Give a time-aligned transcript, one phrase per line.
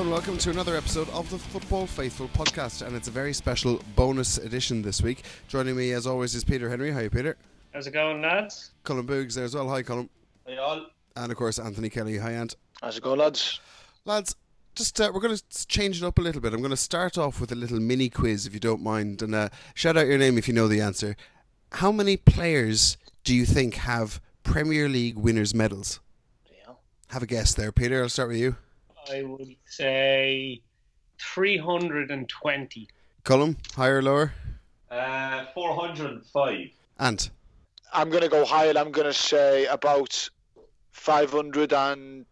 [0.00, 3.34] Hello and welcome to another episode of the Football Faithful podcast, and it's a very
[3.34, 5.24] special bonus edition this week.
[5.46, 6.90] Joining me, as always, is Peter Henry.
[6.90, 7.36] Hi, Peter.
[7.74, 8.70] How's it going, lads?
[8.82, 9.68] Colm Boogs there as well.
[9.68, 10.08] Hi, Colm.
[10.46, 10.86] Hey all.
[11.16, 12.16] And of course, Anthony Kelly.
[12.16, 12.56] Hi, Ant.
[12.80, 13.60] How's it going, lads?
[14.06, 14.36] Lads,
[14.74, 16.54] just uh, we're going to change it up a little bit.
[16.54, 19.34] I'm going to start off with a little mini quiz, if you don't mind, and
[19.34, 21.14] uh, shout out your name if you know the answer.
[21.72, 26.00] How many players do you think have Premier League winners' medals?
[26.50, 26.72] Yeah.
[27.08, 28.02] Have a guess there, Peter.
[28.02, 28.56] I'll start with you.
[29.10, 30.62] I would say
[31.18, 32.88] 320.
[33.24, 34.32] Colm, higher or lower?
[34.90, 36.70] Uh, 405.
[36.98, 37.30] And?
[37.92, 38.72] I'm going to go higher.
[38.76, 40.28] I'm going to say about
[40.92, 42.26] 500 and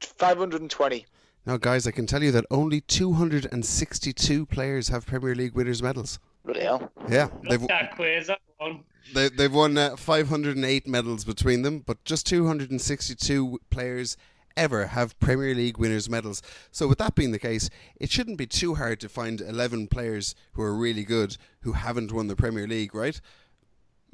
[0.00, 1.06] 520.
[1.44, 6.18] Now, guys, I can tell you that only 262 players have Premier League winners' medals.
[6.44, 6.90] Really hell.
[7.08, 8.28] Yeah, they've that quiz.
[8.28, 8.84] That one.
[9.14, 14.16] they, they've won uh, 508 medals between them, but just 262 players
[14.56, 16.42] ever have Premier League winners' medals.
[16.70, 20.34] So, with that being the case, it shouldn't be too hard to find 11 players
[20.52, 23.20] who are really good who haven't won the Premier League, right?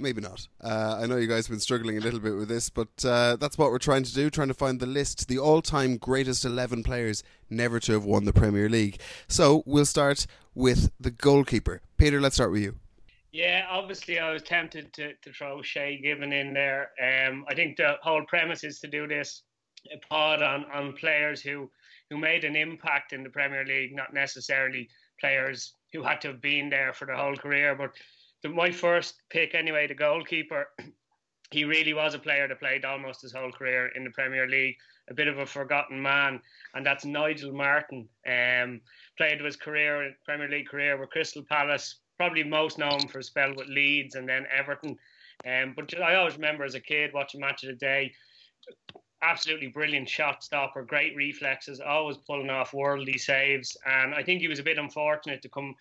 [0.01, 0.47] Maybe not.
[0.61, 3.35] Uh, I know you guys have been struggling a little bit with this, but uh,
[3.35, 6.45] that's what we're trying to do, trying to find the list, the all time greatest
[6.45, 9.01] 11 players never to have won the Premier League.
[9.27, 11.81] So we'll start with the goalkeeper.
[11.97, 12.77] Peter, let's start with you.
[13.33, 16.91] Yeah, obviously, I was tempted to, to throw Shay Given in there.
[17.03, 19.43] Um, I think the whole premise is to do this
[20.09, 21.71] pod on, on players who,
[22.11, 24.89] who made an impact in the Premier League, not necessarily
[25.21, 27.75] players who had to have been there for their whole career.
[27.75, 27.93] But
[28.43, 30.69] the, my first pick, anyway, the goalkeeper,
[31.51, 34.77] he really was a player that played almost his whole career in the Premier League,
[35.11, 36.41] a bit of a forgotten man,
[36.75, 38.09] and that's Nigel Martyn.
[38.27, 38.81] Um,
[39.17, 43.55] played his career, Premier League career with Crystal Palace, probably most known for a spell
[43.55, 44.97] with Leeds and then Everton.
[45.47, 48.13] Um, but I always remember as a kid watching Match of the Day,
[49.23, 53.77] absolutely brilliant shot stopper, great reflexes, always pulling off worldly saves.
[53.87, 55.75] And I think he was a bit unfortunate to come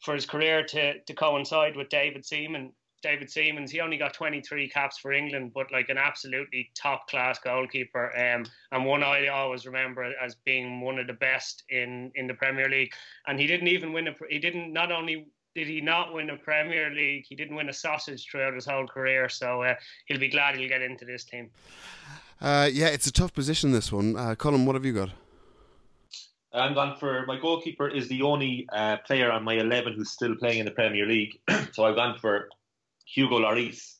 [0.00, 2.72] for his career to, to coincide with David Seaman.
[3.02, 7.38] David Seamans, he only got 23 caps for England, but like an absolutely top class
[7.40, 8.16] goalkeeper.
[8.16, 12.34] Um, and one I always remember as being one of the best in, in the
[12.34, 12.92] Premier League.
[13.26, 16.36] And he didn't even win a, he didn't, not only did he not win a
[16.36, 19.28] Premier League, he didn't win a sausage throughout his whole career.
[19.28, 19.74] So uh,
[20.06, 21.50] he'll be glad he'll get into this team.
[22.42, 24.16] Uh, yeah, it's a tough position, this one.
[24.16, 25.10] Uh, Colin, what have you got?
[26.52, 30.34] I'm gone for my goalkeeper is the only uh, player on my 11 who's still
[30.34, 31.38] playing in the Premier League.
[31.72, 32.48] so I've gone for
[33.06, 33.94] Hugo Lloris,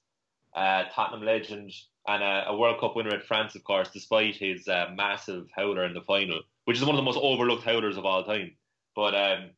[0.55, 1.73] uh, Tottenham legend,
[2.09, 5.85] and a, a, World Cup winner at France, of course, despite his uh, massive howler
[5.85, 8.57] in the final, which is one of the most overlooked howlers of all time.
[8.97, 9.51] But um,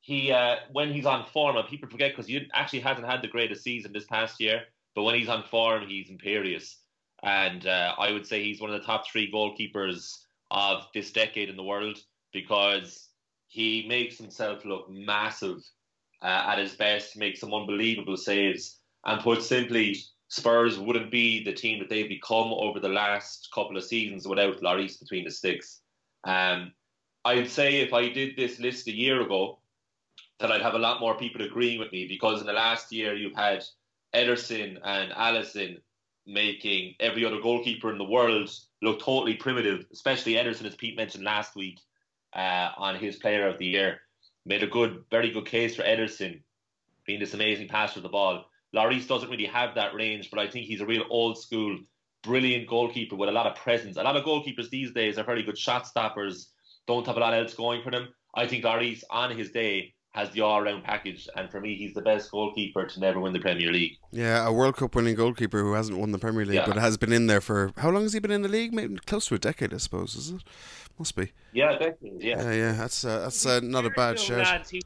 [0.00, 3.28] he, uh, when he's on form, and people forget because he actually hasn't had the
[3.28, 4.62] greatest season this past year,
[4.94, 6.78] but when he's on form, he's imperious.
[7.22, 10.18] And uh, I would say he's one of the top three goalkeepers
[10.50, 11.98] of this decade in the world
[12.32, 13.08] because
[13.48, 15.58] he makes himself look massive
[16.22, 18.78] uh, at his best, makes some unbelievable saves.
[19.04, 19.96] And put simply,
[20.28, 24.60] Spurs wouldn't be the team that they've become over the last couple of seasons without
[24.60, 25.80] Lloris between the sticks.
[26.24, 26.72] Um,
[27.24, 29.58] I'd say if I did this list a year ago,
[30.38, 33.14] that I'd have a lot more people agreeing with me because in the last year
[33.14, 33.64] you've had
[34.14, 35.80] Ederson and Alisson
[36.26, 38.50] making every other goalkeeper in the world
[38.82, 41.80] look totally primitive, especially Ederson, as Pete mentioned last week
[42.34, 44.00] uh, on his Player of the Year.
[44.44, 46.40] Made a good, very good case for Ederson
[47.06, 48.44] being this amazing passer of the ball.
[48.74, 51.78] Lloris doesn't really have that range, but I think he's a real old school,
[52.22, 53.96] brilliant goalkeeper with a lot of presence.
[53.96, 56.50] A lot of goalkeepers these days are very good shot stoppers,
[56.86, 58.08] don't have a lot else going for them.
[58.34, 62.00] I think Lloris, on his day, has the all-round package, and for me, he's the
[62.00, 63.98] best goalkeeper to never win the Premier League.
[64.10, 66.66] Yeah, a World Cup winning goalkeeper who hasn't won the Premier League, Yeah.
[66.66, 68.72] but has been in there for how long has he been in the league?
[68.72, 70.16] Maybe close to a decade, I suppose.
[70.16, 70.42] Is it?
[70.98, 71.32] Must be.
[71.52, 72.16] Yeah, definitely.
[72.28, 72.42] Yeah.
[72.42, 72.72] Yeah, yeah.
[72.72, 74.66] That's uh, that's uh, not a bad Still, shout.
[74.70, 74.80] he,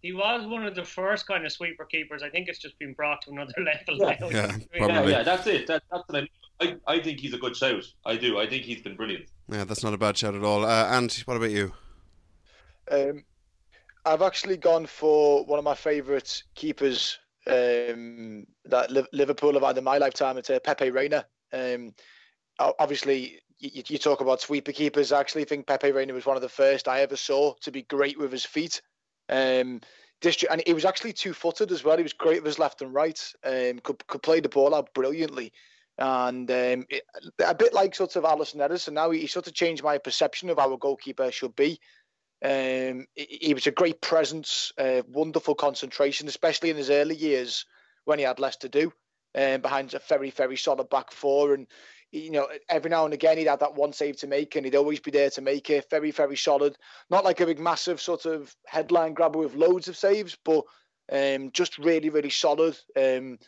[0.00, 2.22] he was one of the first kind of sweeper keepers.
[2.22, 3.98] I think it's just been brought to another level
[4.32, 4.46] Yeah.
[4.46, 4.56] now.
[4.74, 5.66] Yeah, Yeah, yeah, that's it.
[5.66, 6.80] That, that's what I mean.
[6.86, 7.84] I, I think he's a good shout.
[8.06, 8.38] I do.
[8.38, 9.26] I think he's been brilliant.
[9.52, 10.64] Yeah, that's not a bad shout at all.
[10.64, 11.72] Uh, and what about you?
[12.90, 13.24] Um,
[14.04, 19.84] I've actually gone for one of my favourite keepers um, that Liverpool have had in
[19.84, 20.38] my lifetime.
[20.38, 21.26] It's uh, Pepe Reina.
[21.52, 21.94] Um,
[22.58, 25.12] obviously, you, you talk about sweeper keepers.
[25.12, 27.82] I actually think Pepe Reina was one of the first I ever saw to be
[27.82, 28.80] great with his feet.
[29.28, 29.80] Um,
[30.50, 31.96] and he was actually two-footed as well.
[31.96, 33.18] He was great with his left and right.
[33.44, 35.52] Um, could could play the ball out brilliantly.
[35.98, 37.02] And um, it,
[37.44, 38.94] a bit like sort of Alisson Ederson.
[38.94, 41.80] Now he, he sort of changed my perception of how a goalkeeper should be.
[42.42, 47.66] Um, he, he was a great presence, uh, wonderful concentration, especially in his early years
[48.04, 48.92] when he had less to do,
[49.34, 51.54] um, behind a very, very solid back four.
[51.54, 51.66] And
[52.12, 54.74] you know, every now and again he'd have that one save to make, and he'd
[54.74, 55.88] always be there to make it.
[55.90, 56.76] Very, very solid.
[57.10, 60.64] Not like a big, massive sort of headline grabber with loads of saves, but
[61.12, 62.76] um, just really, really solid.
[62.96, 63.38] Um,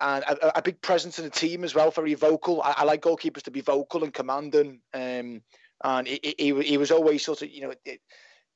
[0.00, 1.90] and a, a, big presence in the team as well.
[1.90, 2.60] Very vocal.
[2.62, 4.80] I, I like goalkeepers to be vocal and commanding.
[4.92, 5.42] Um,
[5.84, 8.00] and he, he, he was always sort of, you know, it,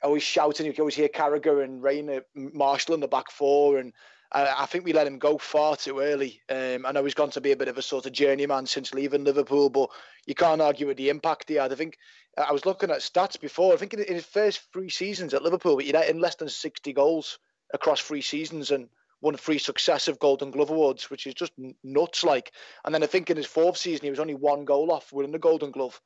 [0.03, 0.67] always shouting.
[0.67, 3.93] You could always hear Carragher and Reina Marshall in the back four, and
[4.33, 6.41] I, I think we let him go far too early.
[6.49, 8.95] Um, I know he's gone to be a bit of a sort of journeyman since
[8.95, 9.91] leaving Liverpool, but
[10.27, 11.73] you can't argue with the impact he had.
[11.73, 11.99] I think
[12.37, 13.75] I was looking at stats before.
[13.75, 16.49] I think in, in his first three seasons at Liverpool, he let in less than
[16.49, 17.39] 60 goals
[17.75, 18.89] across three seasons and
[19.21, 21.53] won three successive Golden Glove awards, which is just
[21.83, 22.25] nuts.
[22.25, 22.53] Like,
[22.85, 25.33] and then I think in his fourth season, he was only one goal off winning
[25.33, 26.01] the Golden Glove.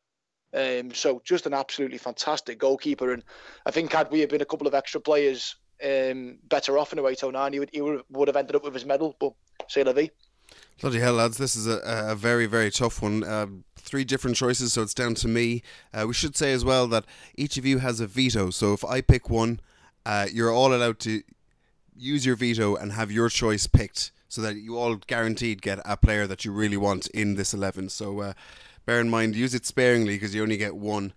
[0.55, 3.25] Um, so just an absolutely fantastic goalkeeper, and
[3.65, 6.99] I think had we had been a couple of extra players um, better off in
[6.99, 9.17] a way, nine, he would he would have ended up with his medal.
[9.19, 9.33] But
[9.69, 10.11] say la vie.
[10.81, 11.39] Bloody hell, lads!
[11.39, 13.25] This is a, a very, very tough one.
[13.25, 13.47] Uh,
[13.77, 15.63] three different choices, so it's down to me.
[15.95, 17.05] Uh, we should say as well that
[17.37, 18.51] each of you has a veto.
[18.51, 19.61] So if I pick one,
[20.05, 21.23] uh, you're all allowed to
[21.97, 25.97] use your veto and have your choice picked, so that you all guaranteed get a
[25.97, 27.89] player that you really want in this eleven.
[27.89, 28.33] So uh,
[28.85, 31.13] bear in mind, use it sparingly because you only get one.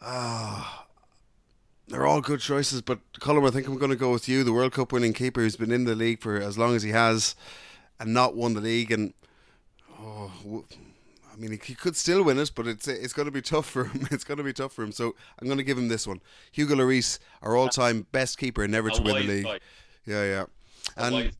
[0.00, 0.86] Ah,
[1.88, 4.52] they're all good choices, but Colm, I think I'm going to go with you, the
[4.52, 7.34] World Cup winning keeper who's been in the league for as long as he has,
[8.00, 8.90] and not won the league.
[8.90, 9.12] And
[10.00, 10.64] oh,
[11.32, 13.84] I mean, he could still win it, but it's it's going to be tough for
[13.84, 14.08] him.
[14.10, 14.92] It's going to be tough for him.
[14.92, 16.20] So I'm going to give him this one.
[16.52, 19.60] Hugo Lloris, our all-time best keeper, never to win the league.
[20.06, 20.44] Yeah, yeah,
[20.96, 21.32] and.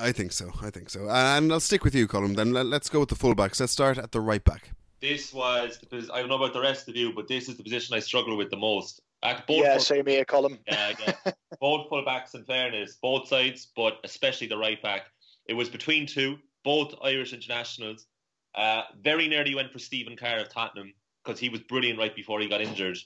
[0.00, 0.50] I think so.
[0.60, 1.08] I think so.
[1.08, 2.34] And I'll stick with you, Colm.
[2.34, 3.60] Then let's go with the fullbacks.
[3.60, 6.88] Let's start at the right back this was the I don't know about the rest
[6.88, 9.00] of you, but this is the position I struggle with the most.
[9.22, 10.58] At both yeah, same here, Colm.
[10.66, 11.32] yeah, yeah.
[11.60, 15.06] both fullbacks, in fairness, both sides, but especially the right back.
[15.46, 18.06] It was between two, both Irish internationals.
[18.54, 20.92] Uh, very nearly went for Stephen Carr of Tottenham
[21.24, 22.98] because he was brilliant right before he got injured,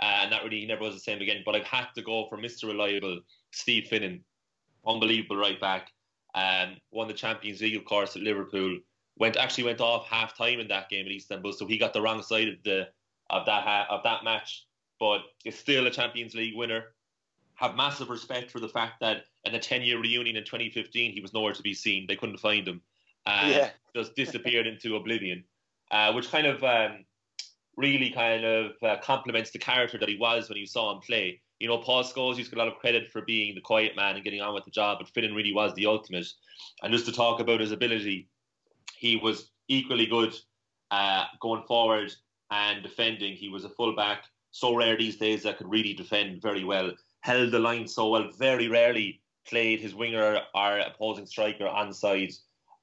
[0.00, 1.42] uh, and that really he never was the same again.
[1.44, 2.64] But I've had to go for Mr.
[2.64, 3.20] Reliable,
[3.52, 4.22] Steve Finnan,
[4.86, 5.90] unbelievable right back.
[6.34, 8.78] Um, won the Champions League, of course, at Liverpool
[9.20, 12.00] went actually went off half time in that game in Istanbul, so he got the
[12.00, 12.88] wrong side of the
[13.28, 14.66] of that of that match.
[14.98, 16.86] But is still a Champions League winner.
[17.54, 21.20] Have massive respect for the fact that in the 10 year reunion in 2015, he
[21.20, 22.06] was nowhere to be seen.
[22.06, 22.80] They couldn't find him.
[23.26, 23.70] And yeah.
[23.94, 25.44] just disappeared into oblivion,
[25.90, 27.04] uh, which kind of um,
[27.76, 31.40] really kind of uh, complements the character that he was when you saw him play.
[31.58, 33.94] You know, Paul Scholes used to get a lot of credit for being the quiet
[33.94, 36.26] man and getting on with the job, but Finnan really was the ultimate.
[36.82, 38.28] And just to talk about his ability
[39.00, 40.36] he was equally good
[40.90, 42.12] uh, going forward
[42.50, 43.34] and defending.
[43.34, 46.92] He was a fullback, so rare these days that could really defend very well.
[47.22, 48.28] Held the line so well.
[48.38, 52.34] Very rarely played his winger or opposing striker onside.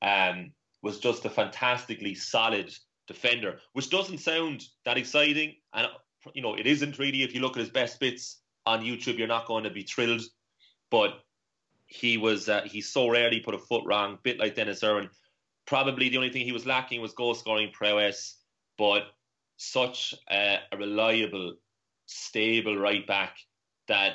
[0.01, 2.73] Um, was just a fantastically solid
[3.07, 5.87] defender, which doesn't sound that exciting, and
[6.33, 7.21] you know it isn't really.
[7.21, 10.23] If you look at his best bits on YouTube, you're not going to be thrilled.
[10.89, 11.19] But
[11.85, 15.09] he was uh, he so rarely put a foot wrong, bit like Denis Irwin.
[15.67, 18.37] Probably the only thing he was lacking was goal scoring prowess,
[18.77, 19.03] but
[19.57, 21.55] such a, a reliable,
[22.05, 23.37] stable right back
[23.87, 24.13] that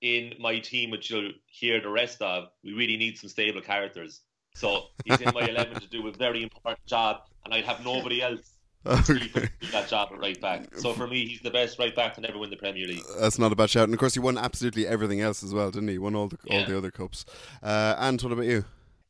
[0.00, 4.22] in my team, which you'll hear the rest of, we really need some stable characters.
[4.54, 8.22] So he's in my 11 to do a very important job, and I'd have nobody
[8.22, 8.54] else
[8.86, 9.26] okay.
[9.32, 10.76] do that job at right back.
[10.76, 13.02] So for me, he's the best right back to never win the Premier League.
[13.18, 13.84] That's not a bad shout.
[13.84, 15.98] And of course, he won absolutely everything else as well, didn't he?
[15.98, 16.60] Won all the yeah.
[16.60, 17.24] all the other cups.
[17.62, 18.64] Uh, and what about you?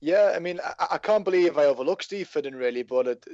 [0.04, 3.24] Yeah, I mean, I, I can't believe I overlooked Steve Finnan really, but it,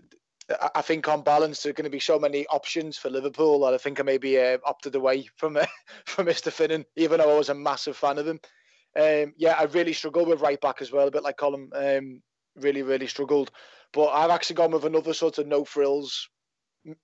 [0.72, 3.74] I think on balance there are going to be so many options for Liverpool that
[3.74, 5.66] I think I may be uh, opted away from uh,
[6.06, 6.52] from Mr.
[6.52, 8.38] Finnan, even though I was a massive fan of him.
[8.96, 11.70] Um, yeah, I really struggled with right back as well, a bit like Colm.
[11.74, 12.22] Um,
[12.54, 13.50] really, really struggled.
[13.92, 16.28] But I've actually gone with another sort of no frills,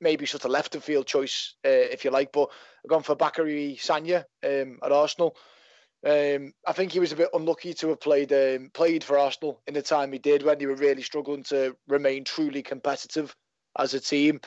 [0.01, 2.31] maybe sort of left of field choice, uh, if you like.
[2.31, 2.51] But
[2.85, 5.37] I've gone for Bacary Sagna um, at Arsenal.
[6.05, 9.61] Um, I think he was a bit unlucky to have played um, played for Arsenal
[9.67, 13.35] in the time he did when they were really struggling to remain truly competitive
[13.79, 14.41] as a team.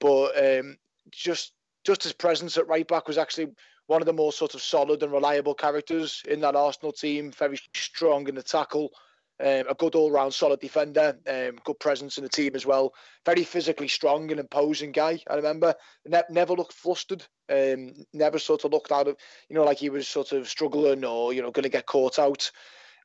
[0.00, 0.76] But um,
[1.10, 1.52] just
[1.84, 3.48] just his presence at right back was actually
[3.86, 7.32] one of the more sort of solid and reliable characters in that Arsenal team.
[7.32, 8.90] Very strong in the tackle,
[9.40, 12.92] um, a good all-round solid defender, um, good presence in the team as well.
[13.24, 15.20] Very physically strong and imposing guy.
[15.28, 15.74] I remember
[16.06, 17.24] ne- never looked flustered.
[17.50, 19.16] Um, never sort of looked out of
[19.48, 22.18] you know like he was sort of struggling or you know going to get caught
[22.18, 22.50] out.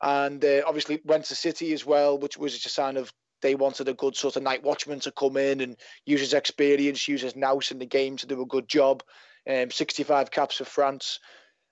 [0.01, 3.55] And uh, obviously went to City as well, which was just a sign of they
[3.55, 7.21] wanted a good sort of night watchman to come in and use his experience, use
[7.21, 9.03] his nous in the game to do a good job.
[9.49, 11.19] Um, 65 caps for France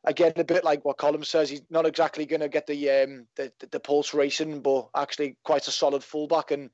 [0.06, 3.28] again, a bit like what Colm says, he's not exactly going to get the, um,
[3.36, 6.70] the, the the pulse racing, but actually quite a solid fullback and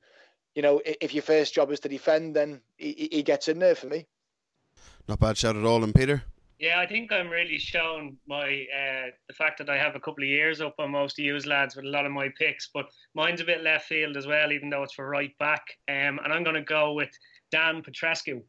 [0.54, 3.74] you know, if your first job is to defend, then he, he gets in there
[3.74, 4.06] for me.
[5.08, 6.22] Not bad shout at all, and Peter.
[6.58, 10.22] Yeah, I think I'm really showing my uh, the fact that I have a couple
[10.22, 12.86] of years up on most of you lads with a lot of my picks, but
[13.14, 15.64] mine's a bit left field as well, even though it's for right back.
[15.88, 17.10] Um, and I'm going to go with
[17.50, 18.42] Dan Petrescu.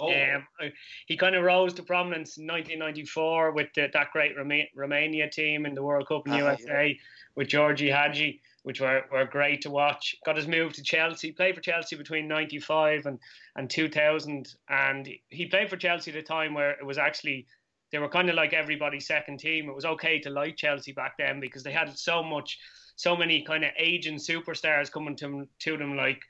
[0.00, 0.12] Oh.
[0.12, 0.72] Um,
[1.06, 4.34] he kind of rose to prominence in 1994 with the, that great
[4.74, 6.94] Romania team in the World Cup in USA yeah.
[7.34, 10.16] with Georgie Hagi, which were, were great to watch.
[10.24, 13.18] Got his move to Chelsea, played for Chelsea between 95 and,
[13.56, 14.54] and 2000.
[14.68, 17.46] And he played for Chelsea at a time where it was actually,
[17.92, 19.68] they were kind of like everybody's second team.
[19.68, 22.58] It was okay to like Chelsea back then because they had so much
[22.98, 26.20] so many kind of aging superstars coming to, to them like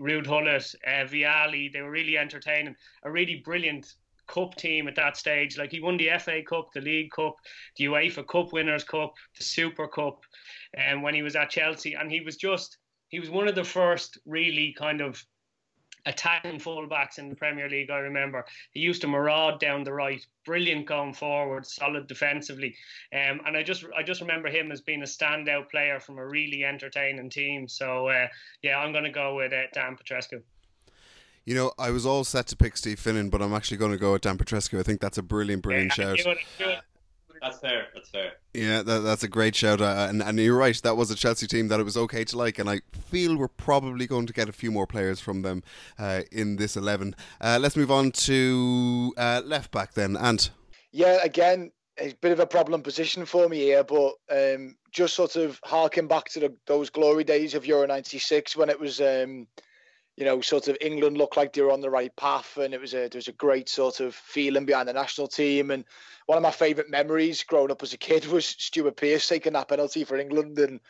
[0.00, 1.72] Ruud Gullit, uh, Vialli.
[1.72, 2.74] They were really entertaining.
[3.04, 3.94] A really brilliant
[4.26, 5.56] cup team at that stage.
[5.56, 7.36] Like he won the FA Cup, the League Cup,
[7.76, 10.24] the UEFA Cup Winners' Cup, the Super Cup,
[10.74, 12.78] and um, when he was at Chelsea, and he was just
[13.10, 15.24] he was one of the first really kind of
[16.08, 17.90] attacking fullbacks in the Premier League.
[17.90, 22.74] I remember he used to maraud down the right, brilliant going forward, solid defensively,
[23.12, 26.26] um, and I just I just remember him as being a standout player from a
[26.26, 27.68] really entertaining team.
[27.68, 28.26] So uh,
[28.62, 30.42] yeah, I'm going to go with uh, Dan Petrescu.
[31.44, 33.98] You know, I was all set to pick Steve Finnan, but I'm actually going to
[33.98, 34.78] go with Dan Petrescu.
[34.78, 36.82] I think that's a brilliant, brilliant yeah, shout.
[37.42, 37.86] That's fair.
[37.94, 38.32] That's fair.
[38.54, 39.80] Yeah, that, that's a great shout.
[39.80, 40.80] Uh, and, and you're right.
[40.82, 42.58] That was a Chelsea team that it was okay to like.
[42.58, 45.62] And I feel we're probably going to get a few more players from them
[45.98, 47.14] uh, in this 11.
[47.40, 50.16] Uh, let's move on to uh, left back then.
[50.16, 50.50] and
[50.92, 55.36] Yeah, again, a bit of a problem position for me here, but um, just sort
[55.36, 59.00] of harking back to the, those glory days of Euro 96 when it was.
[59.00, 59.46] Um,
[60.18, 62.80] you know, sort of England looked like they were on the right path, and it
[62.80, 65.70] was a there was a great sort of feeling behind the national team.
[65.70, 65.84] And
[66.26, 69.68] one of my favourite memories growing up as a kid was Stuart Pearce taking that
[69.68, 70.80] penalty for England, and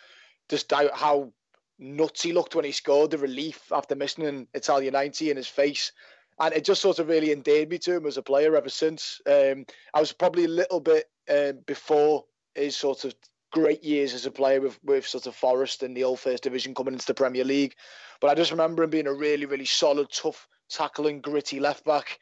[0.49, 1.31] just how
[1.79, 3.11] nuts he looked when he scored.
[3.11, 5.93] The relief after missing an Italia ninety in his face,
[6.41, 9.21] and it just sort of really endeared me to him as a player ever since.
[9.27, 13.15] Um, I was probably a little bit uh, before his sort of
[13.51, 16.75] great years as a player with, with sort of Forest and the old First Division
[16.75, 17.75] coming into the Premier League.
[18.21, 22.19] But I just remember him being a really, really solid, tough, tackling, gritty left back.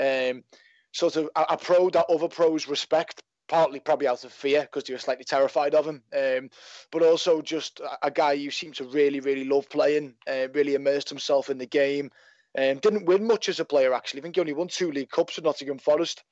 [0.00, 0.44] Um,
[0.92, 4.94] sort of a, pro that other pros respect, partly probably out of fear because they
[4.94, 6.02] were slightly terrified of him.
[6.16, 6.50] Um,
[6.90, 10.74] but also just a, a, guy who seemed to really, really love playing, uh, really
[10.74, 12.10] immersed himself in the game.
[12.58, 14.20] Um, didn't win much as a player, actually.
[14.20, 16.24] I think he only won two League Cups with Nottingham Forest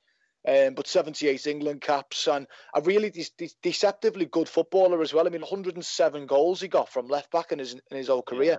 [0.47, 5.25] um, but 78 England caps and a really de- de- deceptively good footballer as well.
[5.25, 8.51] I mean, 107 goals he got from left back in his in his whole career
[8.51, 8.57] yeah.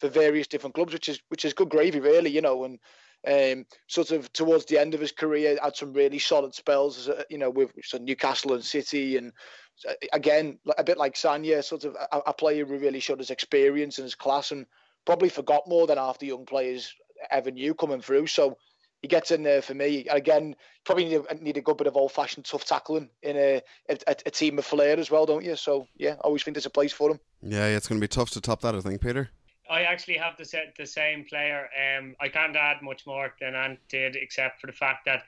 [0.00, 2.64] for various different clubs, which is which is good gravy, really, you know.
[2.64, 2.78] And
[3.26, 7.38] um, sort of towards the end of his career, had some really solid spells, you
[7.38, 9.32] know, with so Newcastle and City, and
[9.88, 13.30] uh, again, a bit like Sagna, sort of a, a player who really showed his
[13.30, 14.64] experience and his class, and
[15.04, 16.94] probably forgot more than half the young players
[17.30, 18.26] ever knew coming through.
[18.26, 18.56] So
[19.02, 20.06] he gets in there for me.
[20.08, 23.36] And again, probably need a, need a good bit of old fashioned tough tackling in
[23.36, 25.56] a, a, a team of flair as well, don't you?
[25.56, 27.20] So yeah, I always think there's a place for him.
[27.42, 29.30] Yeah, yeah it's going to be tough to top that, I think, Peter.
[29.68, 31.68] I actually have the set the same player.
[31.76, 35.22] Um, I can't add much more than Ant did, except for the fact that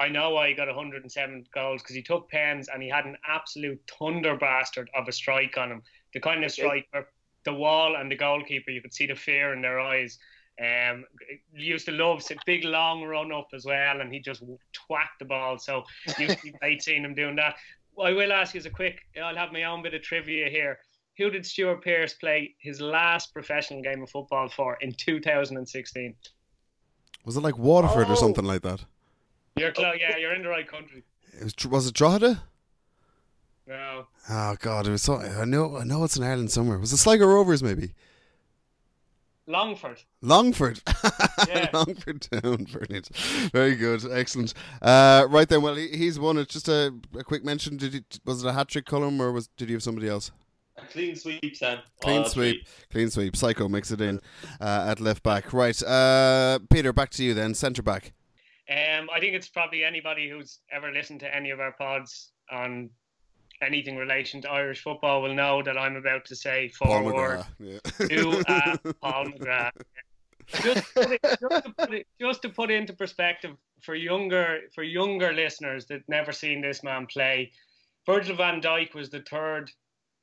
[0.00, 3.04] I, I know why he got 107 goals because he took pens and he had
[3.04, 5.82] an absolute thunder bastard of a strike on him.
[6.12, 7.08] The kind of strike where
[7.44, 10.18] the wall and the goalkeeper, you could see the fear in their eyes.
[10.60, 11.04] Um,
[11.52, 14.42] used to love a big long run up as well, and he just
[14.72, 15.58] twacked the ball.
[15.58, 15.84] So
[16.18, 17.56] used to be great him doing that.
[18.02, 19.00] I will ask you as a quick.
[19.20, 20.78] I'll have my own bit of trivia here.
[21.18, 26.14] Who did Stuart Pearce play his last professional game of football for in 2016?
[27.24, 28.12] Was it like Waterford oh.
[28.12, 28.84] or something like that?
[29.56, 29.96] You're close.
[29.98, 31.04] Yeah, you're in the right country.
[31.32, 32.42] It was, was it Drogheda?
[33.66, 34.06] No.
[34.28, 35.16] Oh God, it was so.
[35.16, 35.76] I know.
[35.76, 36.78] I know it's in Ireland somewhere.
[36.78, 37.94] Was it Sligo Rovers maybe?
[39.46, 40.02] Longford.
[40.22, 40.80] Longford.
[41.48, 41.68] Yeah.
[41.74, 42.64] Longford Town.
[42.64, 43.14] Brilliant.
[43.52, 44.02] Very good.
[44.10, 44.54] Excellent.
[44.80, 46.48] Uh, right then, well, he, he's won it.
[46.48, 47.76] Just a, a quick mention.
[47.76, 50.30] Did he, was it a hat trick Colm or was did you have somebody else?
[50.78, 51.80] A clean sweep, Sam.
[52.00, 52.66] Clean oh, sweep.
[52.90, 53.36] Clean sweep.
[53.36, 54.20] Psycho makes it in
[54.60, 55.52] uh, at left back.
[55.52, 55.80] Right.
[55.82, 57.52] Uh, Peter, back to you then.
[57.52, 58.12] Centre back.
[58.70, 62.88] Um, I think it's probably anybody who's ever listened to any of our pods on
[63.62, 67.78] anything relation to Irish football will know that I'm about to say forward yeah.
[68.08, 69.72] to uh, Paul McGrath.
[70.46, 74.82] Just, it, just, to put it, just to put it into perspective for younger for
[74.82, 77.50] younger listeners that never seen this man play,
[78.06, 79.70] Virgil van Dijk was the third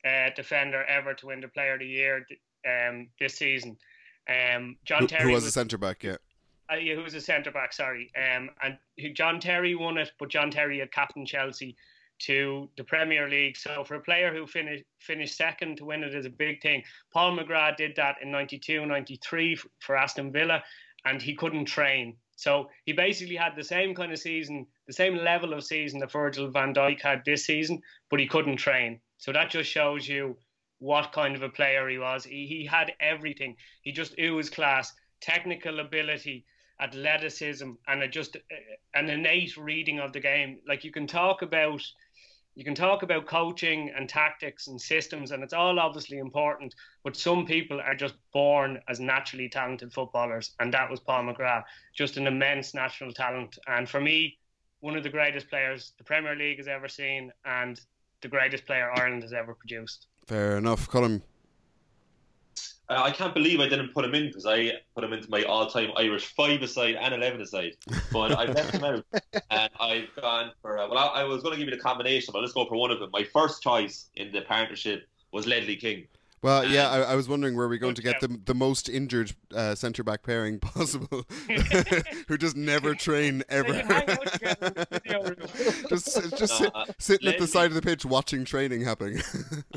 [0.05, 2.25] uh, defender ever to win the Player of the Year
[2.67, 3.77] um, this season.
[4.29, 6.17] Um, John Terry who was, was a centre back, yeah.
[6.71, 7.73] Uh, yeah, who was a centre back?
[7.73, 8.77] Sorry, um, and
[9.15, 11.75] John Terry won it, but John Terry had captain Chelsea
[12.25, 13.57] to the Premier League.
[13.57, 16.83] So for a player who finished finished second to win it is a big thing.
[17.13, 20.63] Paul McGrath did that in 92, 93 for Aston Villa,
[21.05, 22.17] and he couldn't train.
[22.35, 26.11] So he basically had the same kind of season, the same level of season that
[26.11, 28.99] Virgil van Dijk had this season, but he couldn't train.
[29.17, 30.37] So that just shows you
[30.79, 32.23] what kind of a player he was.
[32.23, 33.55] He, he had everything.
[33.83, 36.45] He just oozed class, technical ability,
[36.81, 38.55] athleticism, and a just uh,
[38.95, 40.57] an innate reading of the game.
[40.67, 41.83] Like you can talk about
[42.55, 46.75] you can talk about coaching and tactics and systems, and it's all obviously important.
[47.03, 51.63] But some people are just born as naturally talented footballers, and that was Paul McGrath,
[51.95, 53.57] just an immense natural talent.
[53.67, 54.37] And for me,
[54.81, 57.79] one of the greatest players the Premier League has ever seen, and
[58.21, 60.07] the greatest player Ireland has ever produced.
[60.27, 61.21] Fair enough, Colm.
[62.91, 65.43] Uh, I can't believe I didn't put him in because I put him into my
[65.43, 67.77] all-time Irish five-a-side and eleven aside,
[68.11, 69.05] but I left him out,
[69.49, 70.77] and I've gone for.
[70.77, 72.75] Uh, well, I, I was going to give you the combination, but let's go for
[72.75, 73.09] one of them.
[73.13, 76.05] My first choice in the partnership was Ledley King.
[76.41, 79.31] Well, yeah, I, I, was wondering were we're going to get the the most injured
[79.55, 81.23] uh, centre back pairing possible,
[82.27, 83.73] who just never train ever.
[85.87, 89.21] just just sit, sitting Ledley, at the side of the pitch watching training happening.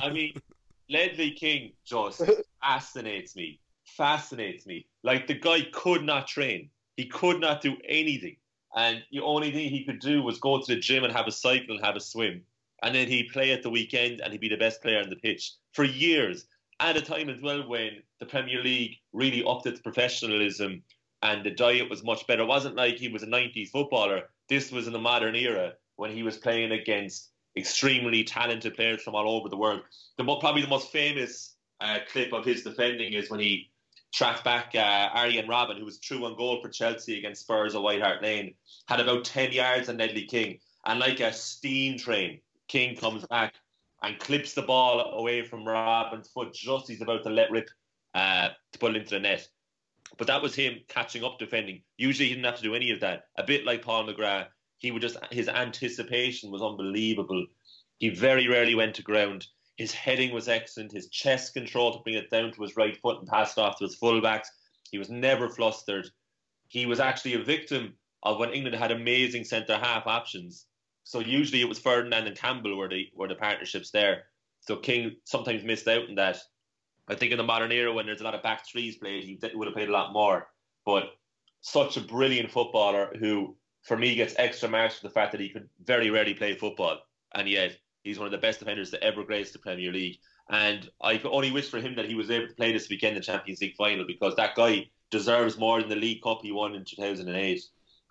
[0.00, 0.40] I mean,
[0.88, 2.22] Ledley King just
[2.62, 3.60] fascinates me.
[3.84, 4.86] Fascinates me.
[5.02, 6.70] Like the guy could not train.
[6.96, 8.36] He could not do anything.
[8.76, 11.32] And the only thing he could do was go to the gym and have a
[11.32, 12.42] cycle and have a swim.
[12.82, 15.16] And then he'd play at the weekend and he'd be the best player on the
[15.16, 16.46] pitch for years.
[16.80, 20.82] At a time as well when the Premier League really upped its professionalism
[21.22, 22.42] and the diet was much better.
[22.42, 24.24] It wasn't like he was a 90s footballer.
[24.48, 29.14] This was in the modern era when he was playing against extremely talented players from
[29.14, 29.82] all over the world.
[30.18, 33.70] The probably the most famous uh, clip of his defending is when he
[34.12, 37.82] tracked back uh, Arjen Robben, who was true on goal for Chelsea against Spurs at
[37.82, 38.54] White Hart Lane,
[38.86, 40.60] had about 10 yards on Ledley King.
[40.86, 43.54] And like a steam train, King comes back
[44.02, 47.70] and clips the ball away from Robben's foot just he's about to let rip
[48.14, 49.48] uh, to put it into the net.
[50.16, 51.82] But that was him catching up defending.
[51.96, 53.24] Usually he didn't have to do any of that.
[53.36, 54.46] A bit like Paul McGrath,
[54.84, 57.46] he would just his anticipation was unbelievable.
[57.98, 59.46] He very rarely went to ground.
[59.76, 60.92] His heading was excellent.
[60.92, 63.78] His chest control to bring it down to his right foot and pass it off
[63.78, 64.48] to his fullbacks.
[64.90, 66.06] He was never flustered.
[66.68, 70.66] He was actually a victim of when England had amazing centre half options.
[71.04, 74.24] So usually it was Ferdinand and Campbell were the were the partnerships there.
[74.60, 76.38] So King sometimes missed out in that.
[77.08, 79.38] I think in the modern era when there's a lot of back threes played, he
[79.54, 80.48] would have played a lot more.
[80.84, 81.04] But
[81.62, 85.50] such a brilliant footballer who for me gets extra marks for the fact that he
[85.50, 86.98] could very rarely play football,
[87.34, 90.18] and yet he's one of the best defenders to ever grace the Premier League.
[90.50, 93.16] And I could only wish for him that he was able to play this weekend
[93.16, 96.52] in the Champions League final because that guy deserves more than the League Cup he
[96.52, 97.62] won in 2008.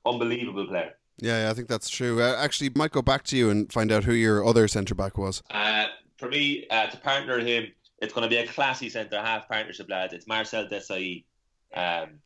[0.05, 0.93] Unbelievable player.
[1.19, 2.21] Yeah, yeah I think that's true.
[2.21, 5.17] Uh, actually, might go back to you and find out who your other centre back
[5.17, 5.43] was.
[5.51, 5.86] Uh,
[6.17, 7.67] for me, uh, to partner him,
[7.99, 10.13] it's going to be a classy centre half partnership, lads.
[10.13, 11.25] It's Marcel Desailly.
[11.75, 12.19] Um,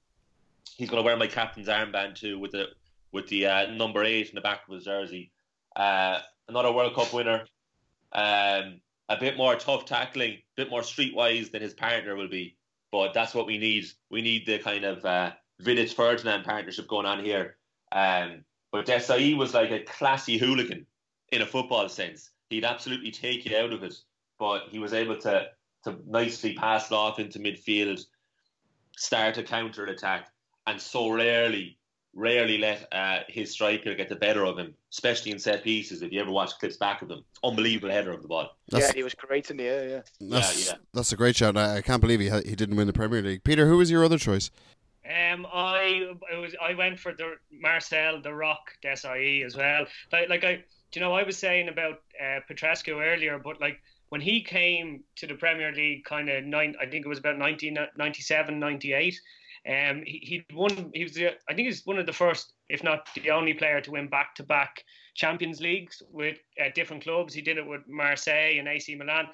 [0.77, 2.67] he's going to wear my captain's armband too with the
[3.11, 5.31] with the uh, number eight in the back of his jersey.
[5.75, 7.45] Uh, another World Cup winner.
[8.11, 12.57] Um, a bit more tough tackling, a bit more streetwise than his partner will be.
[12.91, 13.85] But that's what we need.
[14.09, 17.57] We need the kind of uh, Vidic Ferdinand partnership going on here.
[17.91, 20.85] Um, but Desailly was like a classy hooligan
[21.31, 22.31] in a football sense.
[22.49, 23.95] He'd absolutely take you out of it,
[24.39, 25.47] but he was able to
[25.83, 28.03] to nicely pass it off into midfield,
[28.97, 30.27] start a counter attack,
[30.65, 31.76] and so rarely
[32.17, 36.01] rarely let uh, his striker get the better of him, especially in set pieces.
[36.01, 38.49] If you ever watch clips back of them, unbelievable header of the ball.
[38.69, 39.87] That's, yeah, he was great in the air.
[39.87, 40.77] Yeah, that's, yeah, yeah.
[40.93, 41.55] That's a great shot.
[41.55, 43.43] I, I can't believe he he didn't win the Premier League.
[43.43, 44.49] Peter, who was your other choice?
[45.05, 49.85] Um, I it was I went for the Marcel the Rock Desailly as well.
[50.11, 54.21] Like, like I, you know, I was saying about uh, Petrescu earlier, but like when
[54.21, 58.59] he came to the Premier League, kind of nine, I think it was about 1997,
[58.59, 59.19] 98
[59.67, 60.91] um, he, he won.
[60.93, 63.81] He was, the, I think, he's one of the first, if not the only player
[63.81, 67.33] to win back-to-back Champions Leagues with uh, different clubs.
[67.33, 69.27] He did it with Marseille and AC Milan.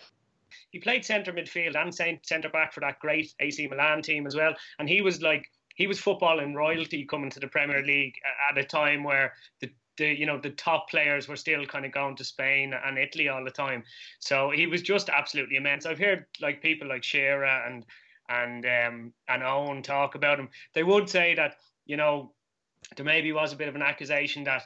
[0.72, 1.94] He played centre midfield and
[2.26, 4.54] centre back for that great AC Milan team as well.
[4.80, 8.16] And he was like, he was footballing royalty coming to the Premier League
[8.50, 11.92] at a time where the the you know the top players were still kind of
[11.92, 13.84] going to Spain and Italy all the time.
[14.20, 15.86] So he was just absolutely immense.
[15.86, 17.86] I've heard like people like Shearer and
[18.42, 22.34] and um, and Owen talk about him, they would say that you know
[22.96, 24.64] there maybe was a bit of an accusation that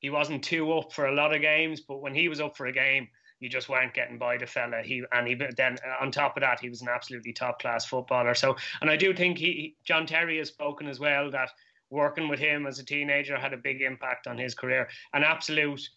[0.00, 2.66] he wasn't too up for a lot of games, but when he was up for
[2.66, 3.08] a game,
[3.40, 4.82] you just weren't getting by the fella.
[4.82, 8.34] He and he then on top of that, he was an absolutely top class footballer.
[8.34, 11.50] So, and I do think he John Terry has spoken as well that
[11.90, 14.88] working with him as a teenager had a big impact on his career.
[15.14, 15.88] An absolute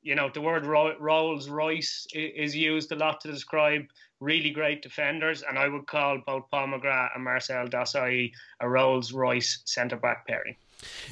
[0.00, 3.82] you know, the word Rolls Royce is used a lot to describe
[4.20, 9.12] really great defenders, and I would call both Paul McGrath and Marcel Desailly a Rolls
[9.12, 10.56] Royce centre back pairing.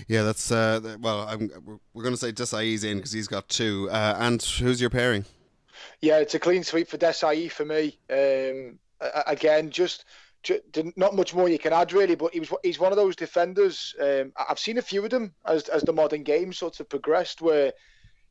[0.08, 1.22] Yeah, that's uh, well.
[1.28, 1.50] I'm,
[1.92, 3.88] we're going to say Desailly's in because he's got two.
[3.90, 5.24] Uh, and who's your pairing?
[6.00, 7.98] Yeah, it's a clean sweep for Desailly for me.
[8.10, 8.78] Um,
[9.26, 10.04] again, just,
[10.42, 10.62] just,
[10.96, 12.14] not much more you can add really.
[12.14, 13.94] But he was he's one of those defenders.
[14.00, 17.42] Um, I've seen a few of them as as the modern game sort of progressed,
[17.42, 17.72] where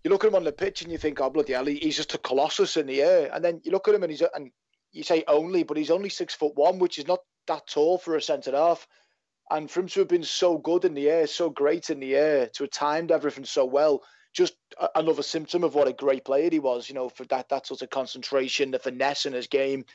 [0.03, 2.13] you look at him on the pitch and you think, oh bloody hell, he's just
[2.13, 3.29] a colossus in the air.
[3.33, 4.51] And then you look at him and he's and
[4.95, 8.15] you say only, but he's only six foot one, which is not that tall for
[8.15, 8.87] a centre half.
[9.51, 12.15] And for him to have been so good in the air, so great in the
[12.15, 14.01] air, to have timed everything so well,
[14.33, 14.55] just
[14.95, 16.89] another symptom of what a great player he was.
[16.89, 19.85] You know, for that that sort of concentration, the finesse in his game.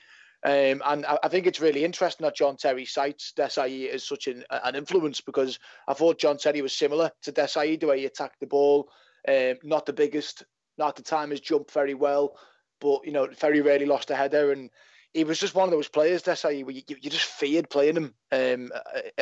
[0.42, 4.26] Um, and I, I, think it's really interesting that John Terry cites Desailly as such
[4.26, 8.06] an, an influence because I thought John Terry was similar to Desailly, the way he
[8.06, 8.90] attacked the ball,
[9.28, 10.44] um, not the biggest,
[10.78, 12.38] not the time has jumped very well,
[12.80, 14.52] but you know, very rarely lost a header.
[14.52, 14.70] And
[15.12, 16.22] he was just one of those players.
[16.22, 18.70] That's how you, you, just feared playing him um,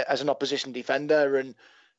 [0.08, 1.36] as an opposition defender.
[1.36, 1.54] And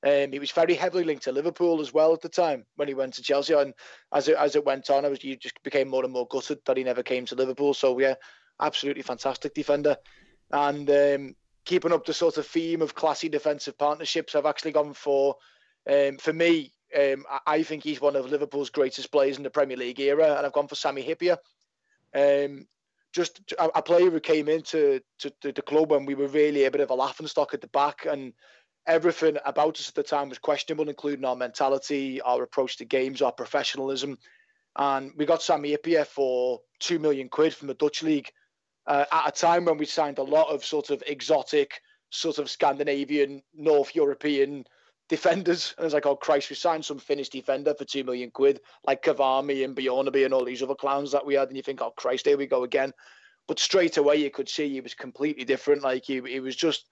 [0.06, 2.94] um, he was very heavily linked to Liverpool as well at the time when he
[2.94, 3.54] went to Chelsea.
[3.54, 3.74] And
[4.14, 6.60] as it as it went on, I was you just became more and more gutted
[6.66, 7.74] that he never came to Liverpool.
[7.74, 8.16] So yeah,
[8.60, 9.98] absolutely fantastic defender.
[10.52, 14.94] And um, keeping up the sort of theme of classy defensive partnerships, I've actually gone
[14.94, 15.36] for,
[15.90, 19.78] um, for me, um, I think he's one of Liverpool's greatest players in the Premier
[19.78, 21.38] League era, and I've gone for Sami Hyypiä.
[22.16, 22.68] Um,
[23.14, 26.72] just a, player who came into to, to, the club and we were really a
[26.72, 28.34] bit of a laughing stock at the back, and
[28.88, 33.22] everything about us at the time was questionable, including our mentality, our approach to games,
[33.22, 34.18] our professionalism.
[34.76, 38.30] And we got Sami Hyypiä for two million quid from the Dutch league
[38.88, 42.50] uh, at a time when we signed a lot of sort of exotic, sort of
[42.50, 44.66] Scandinavian, North European
[45.10, 45.74] defenders.
[45.78, 49.04] And it's like, oh Christ, we signed some Finnish defender for two million quid, like
[49.04, 51.50] Kvarme and Bjornebye and all these other clowns that we had.
[51.50, 52.94] And you think, oh Christ, here we go again.
[53.48, 55.82] But straight away you could see he was completely different.
[55.82, 56.86] Like he, he was just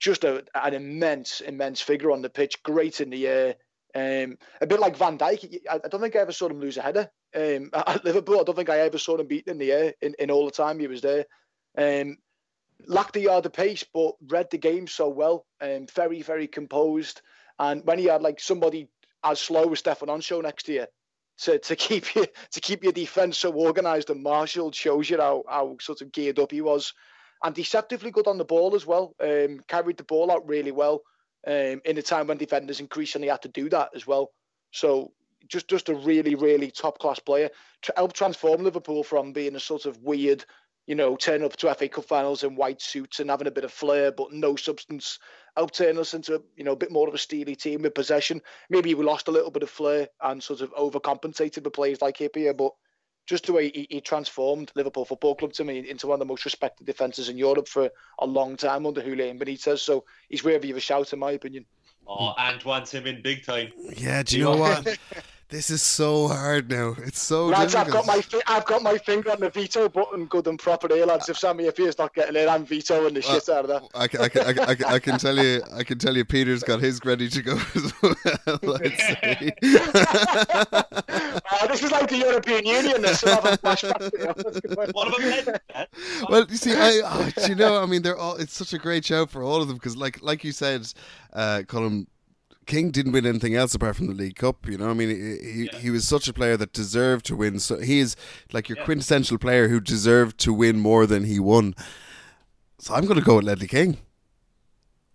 [0.00, 3.54] just a, an immense, immense figure on the pitch, great in the air.
[3.94, 5.60] Um, a bit like Van Dijk.
[5.70, 8.40] I, I don't think I ever saw him lose a header um, at Liverpool.
[8.40, 10.50] I don't think I ever saw him beaten in the air in, in all the
[10.50, 11.26] time he was there.
[11.76, 12.16] Um,
[12.86, 15.46] lacked a yard of pace, but read the game so well.
[15.60, 17.20] Um, very, very composed.
[17.60, 18.88] And when he had like somebody
[19.22, 20.86] as slow as Stéphane Henchoz next you
[21.42, 25.44] to, to keep you to keep your defence so organised and marshalled shows you how,
[25.46, 26.94] how sort of geared up he was.
[27.44, 29.14] And deceptively good on the ball as well.
[29.20, 31.02] Um, carried the ball out really well
[31.46, 34.30] um, in a time when defenders increasingly had to do that as well.
[34.72, 35.12] So
[35.46, 37.50] just just a really really top class player.
[37.82, 40.46] To help transform Liverpool from being a sort of weird
[40.90, 43.62] you know, turning up to FA Cup finals in white suits and having a bit
[43.62, 45.20] of flair but no substance,
[45.56, 48.42] out turning us into you know a bit more of a steely team with possession.
[48.70, 52.18] Maybe we lost a little bit of flair and sort of overcompensated with players like
[52.18, 52.72] Hyypiä, but
[53.24, 56.24] just the way he, he, transformed Liverpool Football Club to me into one of the
[56.24, 59.78] most respected defences in Europe for a long time under Julian Benitez.
[59.78, 61.66] So he's worthy of a shout, in my opinion.
[62.04, 63.70] Oh, Ant wants him in big time.
[63.96, 64.98] Yeah, do you know what?
[65.50, 66.94] This is so hard now.
[66.98, 67.46] It's so.
[67.46, 67.96] Lads, difficult.
[67.96, 70.86] I've got my fi- I've got my finger on the veto button, good and proper
[70.94, 71.28] here, lads.
[71.28, 73.82] If Sami Hyypiä's not getting it, I'm vetoing the shit out of that.
[73.92, 76.62] I can, I, can, I, can, I, can, tell you, I can tell you, Peter's
[76.62, 78.14] got his ready to go as well.
[81.52, 83.02] oh, this is like the European Union.
[83.02, 83.74] This what about
[86.30, 88.36] Well, you see, I, oh, you know, I mean, they're all.
[88.36, 90.86] It's such a great show for all of them because, like, like you said,
[91.32, 92.06] uh, Colm
[92.70, 94.68] King didn't win anything else apart from the League Cup.
[94.68, 95.78] You know, I mean, he yeah.
[95.78, 97.58] he was such a player that deserved to win.
[97.58, 98.14] So he is
[98.52, 98.84] like your yeah.
[98.84, 101.74] quintessential player who deserved to win more than he won.
[102.78, 103.98] So I'm going to go with Ledley King.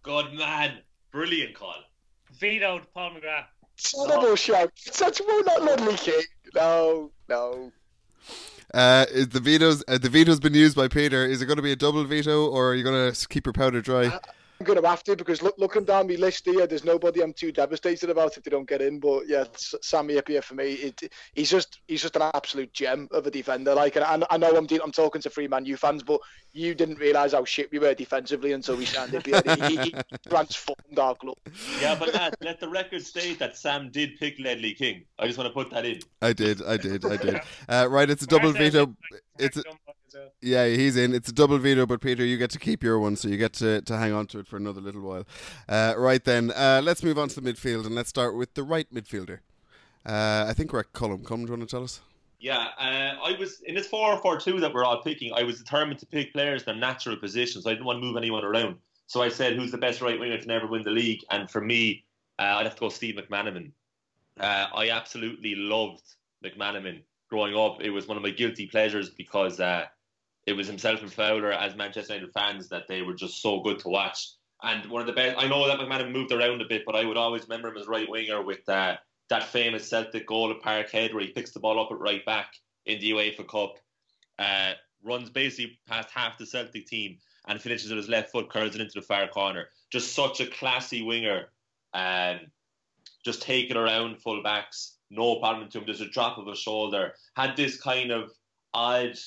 [0.04, 0.80] Good man,
[1.12, 1.76] brilliant call.
[2.38, 3.46] Vetoed Paul McGrath.
[3.78, 4.72] Son of a shout.
[4.76, 6.24] Such more not Ledley King.
[6.54, 7.72] No, no.
[8.74, 11.26] Uh, is the vetoes uh, the veto's been used by Peter?
[11.26, 13.54] Is it going to be a double veto, or are you going to keep your
[13.54, 14.08] powder dry?
[14.08, 14.20] Uh,
[14.60, 17.34] I'm going to have to because look, looking down my list here, there's nobody I'm
[17.34, 19.00] too devastated about if they don't get in.
[19.00, 23.28] But yeah, Sami Hyypiä for me, it, he's just he's just an absolute gem of
[23.28, 23.76] a defender.
[23.76, 26.22] Like, and I, I know I'm I'm talking to three Man U fans, but
[26.54, 29.70] you didn't realise how shit we were defensively until we signed Hyypiä.
[29.70, 29.96] he, he,
[30.30, 31.36] transformed our club.
[31.82, 35.04] Yeah, but lad, let the record state that Sam did pick Ledley King.
[35.20, 36.00] I just want to put that in.
[36.22, 37.42] I did, I did, I did.
[37.68, 38.96] Uh, right, it's a double veto.
[39.40, 39.64] It's a,
[40.42, 41.14] yeah, he's in.
[41.14, 43.54] It's a double veto, but Peter, you get to keep your one, so you get
[43.54, 45.26] to, to hang on to it for another little while.
[45.68, 48.64] Uh, right then, uh, let's move on to the midfield, and let's start with the
[48.64, 49.40] right midfielder.
[50.06, 51.24] Uh, I think we're at Colm.
[51.24, 52.02] Colm, do you want to tell us?
[52.40, 55.34] Yeah, uh, I was in this 4 4 2 that we're all picking.
[55.34, 57.66] I was determined to pick players in their natural positions.
[57.66, 58.78] I didn't want to move anyone around.
[59.08, 61.22] So I said, who's the best right winger to never win the league?
[61.32, 62.06] And for me,
[62.38, 63.72] uh, I'd have to go Steve McManaman.
[64.40, 66.04] Uh, I absolutely loved
[66.44, 67.82] McManaman growing up.
[67.82, 69.86] It was one of my guilty pleasures because uh,
[70.46, 73.80] it was himself and Fowler as Manchester United fans that they were just so good
[73.80, 74.30] to watch.
[74.62, 77.06] And one of the best, I know that McManaman moved around a bit, but I
[77.06, 78.96] would always remember him as right winger with uh,
[79.30, 82.54] that famous Celtic goal at Parkhead where he picks the ball up at right back
[82.86, 83.78] in the UEFA Cup,
[84.40, 88.76] uh, runs basically past half the Celtic team and finishes with his left foot, curls
[88.76, 89.70] it into the far corner.
[89.92, 91.50] Just such a classy winger.
[91.94, 92.40] Um,
[93.24, 95.86] just taking around full backs, no problem to him.
[95.86, 97.14] There's a drop of a shoulder.
[97.36, 98.32] Had this kind of
[98.74, 99.18] odd,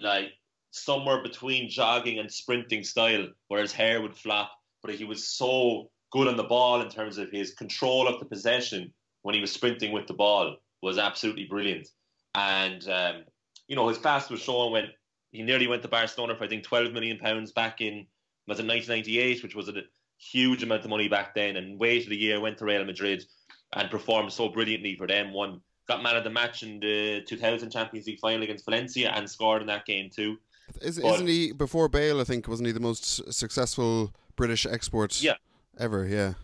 [0.00, 0.32] like
[0.74, 4.50] somewhere between jogging and sprinting style, where his hair would flap,
[4.82, 8.26] but he was so good on the ball in terms of his control of the
[8.26, 11.88] possession when he was sprinting with the ball was absolutely brilliant.
[12.34, 13.22] And um,
[13.68, 14.88] you know his fast was showing when
[15.30, 18.06] he nearly went to Barcelona for I think 12 million pounds back in
[18.46, 19.82] was it 1998, which was a
[20.18, 23.24] huge amount of money back then, and waited a year, went to Real Madrid,
[23.72, 25.32] and performed so brilliantly for them.
[25.32, 29.30] Won, got man of the match in the 2000 Champions League final against Valencia, and
[29.30, 30.36] scored in that game too.
[30.80, 32.20] Is, not he before Bale?
[32.20, 35.20] I think wasn't he the most successful British export?
[35.22, 35.34] Yeah.
[35.78, 36.06] ever.
[36.06, 36.34] Yeah.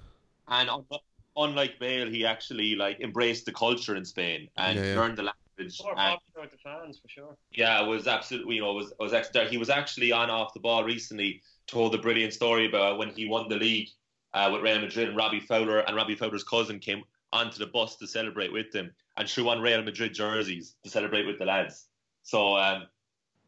[0.48, 0.70] And
[1.36, 5.00] unlike Bale, he actually like embraced the culture in Spain and yeah, yeah.
[5.00, 5.80] learned the language.
[5.82, 7.36] More popular with the fans for sure.
[7.52, 8.56] Yeah, it was absolutely.
[8.56, 9.12] You know, was was
[9.50, 11.42] he was actually on off the ball recently.
[11.66, 13.88] Told a brilliant story about when he won the league
[14.34, 17.02] uh, with Real Madrid and Robbie Fowler and Robbie Fowler's cousin came
[17.32, 21.26] onto the bus to celebrate with them and threw on Real Madrid jerseys to celebrate
[21.26, 21.86] with the lads.
[22.22, 22.86] So um,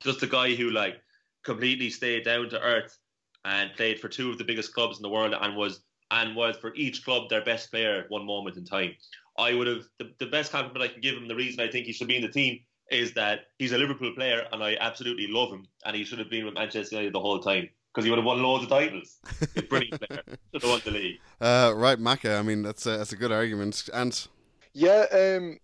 [0.02, 0.96] just a guy who like
[1.44, 2.98] completely stayed down to earth
[3.44, 6.56] and played for two of the biggest clubs in the world and was and was
[6.56, 8.92] for each club their best player at one moment in time.
[9.38, 11.26] I would have the, the best compliment I can give him.
[11.26, 12.60] The reason I think he should be in the team
[12.90, 16.30] is that he's a Liverpool player and I absolutely love him, and he should have
[16.30, 19.18] been with Manchester United the whole time because he would have won loads of titles.
[19.54, 20.22] He's a brilliant player.
[20.52, 21.20] Should have won the league.
[21.40, 22.38] Uh, right, Macca.
[22.38, 23.88] I mean, that's a, that's a good argument.
[23.92, 24.28] And
[24.74, 25.58] yeah, um,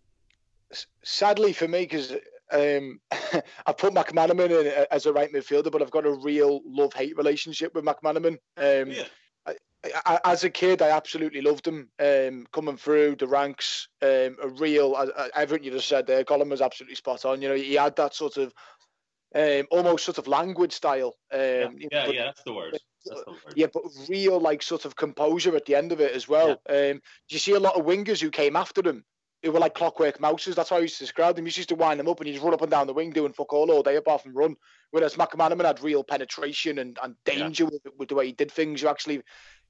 [1.03, 2.15] sadly for me, because
[2.53, 3.01] um,
[3.67, 7.17] I put McManaman in as a right midfielder, but I've got a real love hate
[7.17, 8.39] relationship with McManaman.
[8.57, 9.05] Um, yeah.
[10.05, 11.89] I, as a kid, I absolutely loved him.
[12.01, 16.25] Um, coming through the ranks, um, a real uh, everything you just said there.
[16.25, 17.41] Colm was absolutely spot on.
[17.41, 18.53] You know, he had that sort of
[19.35, 21.15] um, almost sort of language style.
[21.33, 22.79] Um, yeah, yeah, but, yeah, that's the word.
[23.07, 23.53] That's the word.
[23.55, 26.61] Yeah, but real like sort of composure at the end of it as well.
[26.69, 26.91] Yeah.
[26.91, 29.05] Um, you see a lot of wingers who came after him
[29.43, 30.57] who were like clockwork mouses.
[30.57, 31.47] That's how I used to describe them.
[31.47, 33.33] He used to wind them up and he'd run up and down the wing doing
[33.33, 34.57] fuck all all day apart from run.
[34.91, 37.71] Whereas McManaman had real penetration and, and danger yeah.
[37.85, 38.83] with, with the way he did things.
[38.83, 39.23] You actually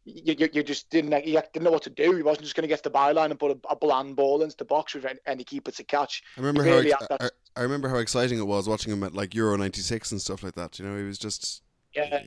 [0.04, 2.14] you, you, you just didn't you didn't know what to do.
[2.16, 4.56] He wasn't just going to get the byline and put a, a bland ball into
[4.56, 6.22] the box with any keeper to catch.
[6.36, 9.14] I remember really how ex- I, I, remember how exciting it was watching him at
[9.14, 10.78] like Euro '96 and stuff like that.
[10.78, 11.62] You know, he was just
[11.94, 12.22] yeah.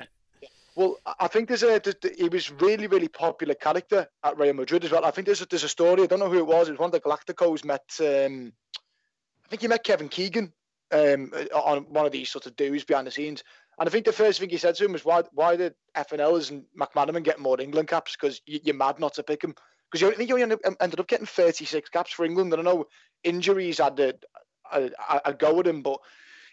[0.76, 1.82] Well, I think there's a
[2.18, 5.04] he was really really popular character at Real Madrid as well.
[5.04, 6.04] I think there's a, there's a story.
[6.04, 6.70] I don't know who it was.
[6.70, 7.84] It was one of the Galacticos met.
[8.00, 8.54] Um,
[9.46, 10.54] I think he met Kevin Keegan
[10.92, 13.44] um, on one of these sort of dues behind the scenes,
[13.80, 16.52] and I think the first thing he said to him was, "Why, why did FNLs
[16.52, 18.16] and McManaman get more England caps?
[18.16, 19.56] Because you're mad not to pick him.
[19.92, 22.54] Because I think he only ended up getting 36 caps for England.
[22.54, 22.86] And I know
[23.24, 24.14] injuries had a,
[24.72, 24.90] a,
[25.26, 26.00] a go at him, but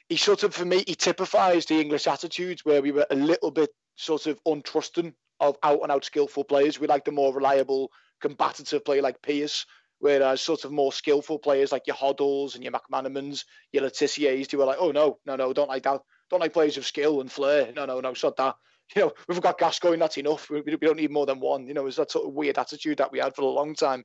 [0.09, 3.51] he sort of, for me, he typifies the English attitudes where we were a little
[3.51, 6.81] bit sort of untrusting of out and out skillful players.
[6.81, 9.67] We like the more reliable, combative player like Pearce,
[9.99, 14.51] whereas sort of more skillful players like your Hoddles and your McManamans, your Le Tissiers,
[14.51, 17.21] who were like, oh no, no, no, don't like that don't like players of skill
[17.21, 17.73] and flair.
[17.75, 18.57] No, no, no, sod that.
[18.97, 20.49] You know, we've got Gascoigne, that's enough.
[20.49, 21.67] We, we don't need more than one.
[21.67, 24.03] You know, it's that sort of weird attitude that we had for a long time.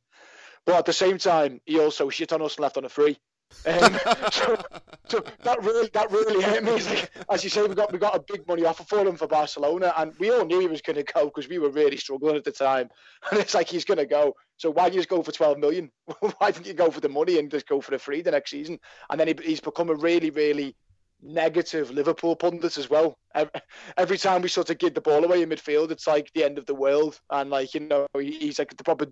[0.66, 3.18] But at the same time, he also shit on us and left on a free.
[3.66, 3.98] Um,
[4.32, 4.58] so,
[5.08, 6.72] so that really that really hurt me.
[6.72, 9.28] Like, as you say, we got we got a big money offer for him for
[9.28, 12.36] Barcelona, and we all knew he was going to go because we were really struggling
[12.36, 12.90] at the time.
[13.32, 14.36] And it's like he's going to go.
[14.58, 15.90] So why you just go for twelve million?
[16.38, 18.52] why didn't you go for the money and just go for the free the next
[18.52, 18.80] season?
[19.10, 20.76] And then he, he's become a really really
[21.22, 23.18] negative Liverpool pundit as well.
[23.98, 26.58] Every time we sort of give the ball away in midfield, it's like the end
[26.58, 27.20] of the world.
[27.30, 29.08] And like you know, he's like the proper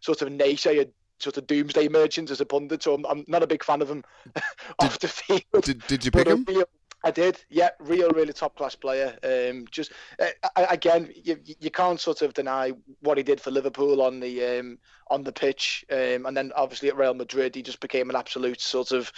[0.00, 2.82] sort of naysayer, sort of doomsday merchant as a pundit.
[2.82, 4.04] So I'm, I'm not a big fan of him
[4.78, 5.64] off the field.
[5.64, 6.44] Did, did you pick him?
[6.46, 6.64] Real,
[7.04, 7.38] I did.
[7.48, 9.16] Yeah, real, really top class player.
[9.22, 10.26] Um, just uh,
[10.70, 14.78] again, you you can't sort of deny what he did for Liverpool on the um
[15.08, 18.60] on the pitch, um, and then obviously at Real Madrid, he just became an absolute
[18.60, 19.12] sort of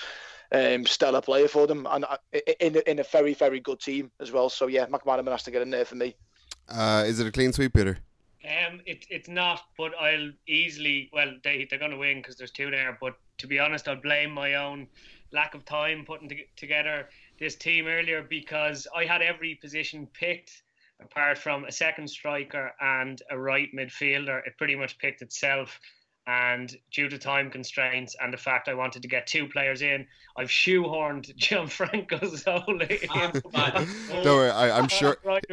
[0.52, 2.18] um, stellar player for them, and uh,
[2.60, 4.50] in in a very very good team as well.
[4.50, 6.14] So yeah, McManaman has to get in there for me.
[6.68, 7.98] Uh, is it a clean sweep, Peter?
[8.48, 11.10] Um, it, it's not, but I'll easily.
[11.12, 12.96] Well, they they're going to win because there's two there.
[13.00, 14.86] But to be honest, I'll blame my own
[15.32, 17.08] lack of time putting to, together
[17.38, 20.62] this team earlier because I had every position picked
[21.00, 24.46] apart from a second striker and a right midfielder.
[24.46, 25.78] It pretty much picked itself
[26.28, 30.06] and due to time constraints and the fact I wanted to get two players in,
[30.36, 34.22] I've shoehorned Gianfranco Zola in.
[34.22, 35.16] Don't worry, I, am sure.
[35.24, 35.44] Right,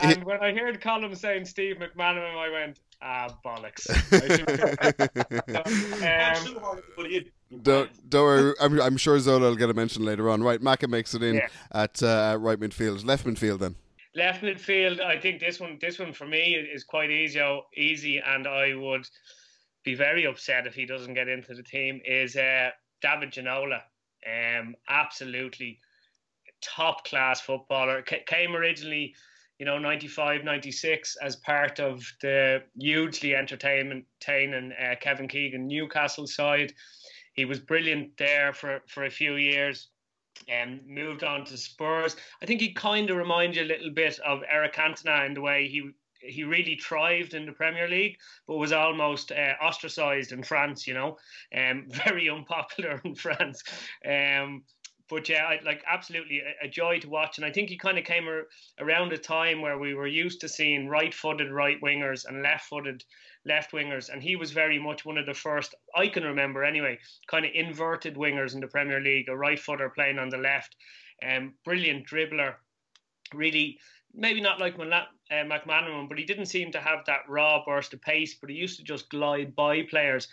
[0.00, 3.88] and when I heard Colm saying Steve McManaman, I went, ah, bollocks.
[7.52, 10.42] um, don't, don't worry, I'm, I'm sure Zola will get a mention later on.
[10.42, 11.48] Right, Macca makes it in Yeah.
[11.72, 13.04] at uh, right midfield.
[13.04, 13.76] Left midfield then.
[14.14, 17.40] Left midfield, I think this one, this one for me is quite easy,
[17.76, 19.06] easy, and I would
[19.88, 22.00] be very upset if he doesn't get into the team.
[22.04, 22.70] Is uh,
[23.00, 23.80] David Ginola,
[24.26, 25.78] um, absolutely
[26.60, 28.04] top class footballer.
[28.08, 29.14] C- came originally,
[29.58, 36.26] you know, 95, 96 as part of the hugely entertainment, entertaining uh, Kevin Keegan Newcastle
[36.26, 36.74] side.
[37.32, 39.88] He was brilliant there for, for a few years
[40.48, 42.16] and moved on to Spurs.
[42.42, 45.40] I think he kind of reminds you a little bit of Eric Cantona in the
[45.40, 50.42] way he he really thrived in the Premier League, but was almost uh, ostracized in
[50.42, 50.86] France.
[50.86, 51.16] You know,
[51.56, 53.62] um, very unpopular in France.
[54.04, 54.64] Um,
[55.08, 57.98] but yeah, I, like absolutely a, a, joy to watch, and I think he kind
[57.98, 58.46] of came ar-
[58.78, 63.02] around a time where we were used to seeing right-footed right wingers and left-footed
[63.46, 66.98] left wingers, and he was very much one of the first I can remember anyway,
[67.26, 70.76] kind of inverted wingers in the Premier League, a right footer playing on the left,
[71.26, 72.56] um, brilliant dribbler,
[73.32, 73.78] really
[74.14, 74.76] maybe not like
[75.30, 78.56] uh, McManaman, but he didn't seem to have that raw burst of pace, but he
[78.56, 80.28] used to just glide by players,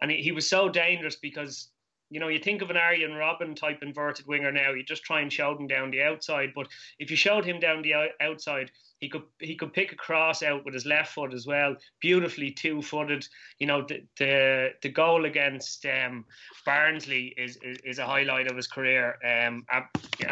[0.00, 1.70] and he, he was so dangerous because
[2.10, 5.20] you know, you think of an Arjen Robben type inverted winger now, you just try
[5.20, 6.50] and show him down the outside.
[6.54, 6.66] But
[6.98, 10.64] if you showed him down the outside, he could he could pick a cross out
[10.64, 13.26] with his left foot as well, beautifully two footed.
[13.60, 16.24] You know, the the, the goal against um,
[16.66, 19.64] Barnsley is, is, is a highlight of his career, um,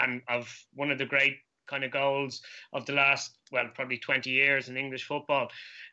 [0.03, 1.37] and of one of the great
[1.69, 5.49] kind of goals of the last well probably 20 years in English football.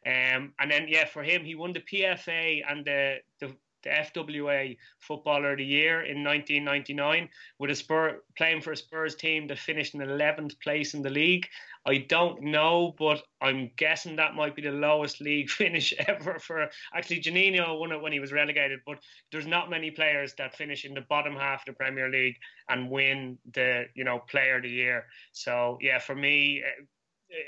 [0.05, 4.75] Um, and then yeah, for him, he won the PFA and the the the FWA
[4.99, 9.59] Footballer of the Year in 1999 with a Spur playing for a Spurs team that
[9.59, 11.47] finished in 11th place in the league.
[11.85, 16.67] I don't know, but I'm guessing that might be the lowest league finish ever for.
[16.93, 18.97] Actually, Janino won it when he was relegated, but
[19.31, 22.37] there's not many players that finish in the bottom half of the Premier League
[22.69, 25.05] and win the you know Player of the Year.
[25.31, 26.63] So yeah, for me,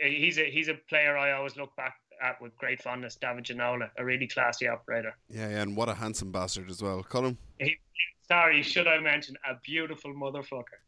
[0.02, 3.89] he's a he's a player I always look back at with great fondness, David Ginola,
[3.97, 5.15] a really classy operator.
[5.30, 7.04] Yeah, yeah, and what a handsome bastard as well.
[7.04, 7.38] Colm?
[7.60, 7.78] He,
[8.28, 10.80] sorry, should I mention a beautiful motherfucker?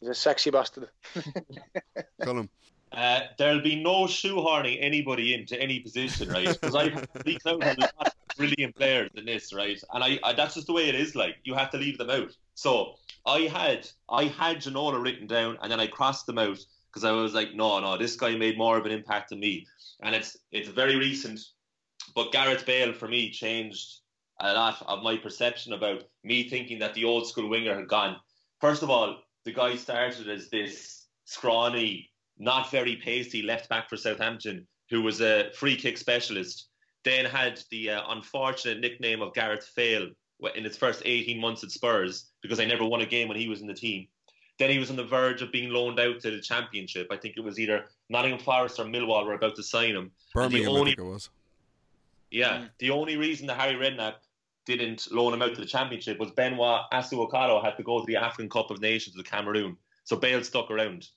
[0.00, 0.88] He's a sexy bastard.
[2.22, 2.48] Colm?
[2.92, 6.48] Uh, there'll be no shoehorning anybody into any position, right?
[6.48, 9.80] Because I've leaked out a lot of brilliant players in this, right?
[9.92, 11.14] And I, I, that's just the way it is.
[11.14, 12.34] Like you have to leave them out.
[12.54, 12.94] So
[13.26, 17.12] I had I had Ginola written down, and then I crossed them out because I
[17.12, 19.66] was like, no, no, this guy made more of an impact than me
[20.00, 21.40] and it's it's very recent.
[22.14, 24.00] But Gareth Bale for me changed
[24.40, 28.16] a lot of my perception about me thinking that the old school winger had gone.
[28.60, 33.96] First of all, the guy started as this scrawny, not very pacey left back for
[33.96, 36.68] Southampton, who was a free kick specialist.
[37.04, 40.08] Then had the uh, unfortunate nickname of Gareth Fail
[40.54, 43.48] in his first 18 months at Spurs because they never won a game when he
[43.48, 44.06] was in the team.
[44.58, 47.08] Then he was on the verge of being loaned out to the Championship.
[47.10, 50.10] I think it was either Nottingham Forest or Millwall were about to sign him.
[50.34, 51.30] Birmingham, only, I think it was.
[52.30, 52.70] Yeah, mm.
[52.78, 54.14] the only reason that Harry Redknapp
[54.66, 58.16] didn't loan him out to the Championship was Benoit Assou-Ekotto had to go to the
[58.16, 59.76] African Cup of Nations with Cameroon.
[60.04, 61.08] So Bale stuck around.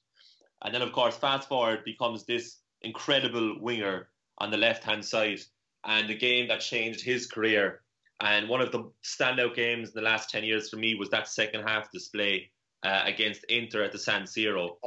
[0.63, 5.39] And then, of course, fast forward becomes this incredible winger on the left hand side
[5.84, 7.82] and the game that changed his career.
[8.21, 11.27] And one of the standout games in the last 10 years for me was that
[11.27, 12.51] second half display
[12.84, 14.78] uh, against Inter at the San Siro.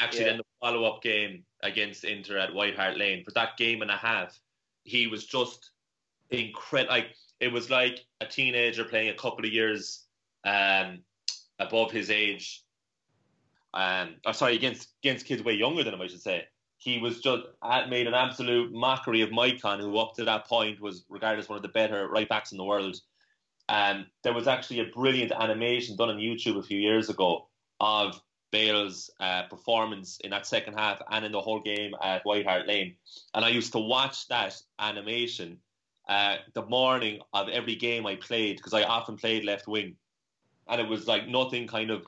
[0.00, 0.28] Actually, yeah.
[0.28, 3.90] then the follow up game against Inter at White Hart Lane for that game and
[3.90, 4.38] a half,
[4.84, 5.70] he was just
[6.30, 6.92] incredible.
[6.92, 10.04] Like it was like a teenager playing a couple of years
[10.44, 11.00] um,
[11.58, 12.62] above his age.
[13.72, 16.44] Um, or sorry, against against kids way younger than him, I should say.
[16.78, 17.44] He was just
[17.88, 21.56] made an absolute mockery of Maicon, who up to that point was regarded as one
[21.56, 23.00] of the better right backs in the world.
[23.68, 27.48] Um, there was actually a brilliant animation done on YouTube a few years ago
[27.80, 32.46] of Bale's uh, performance in that second half and in the whole game at White
[32.46, 32.94] Hart Lane.
[33.34, 35.58] And I used to watch that animation
[36.08, 39.96] uh, the morning of every game I played because I often played left wing.
[40.68, 42.06] And it was like nothing kind of,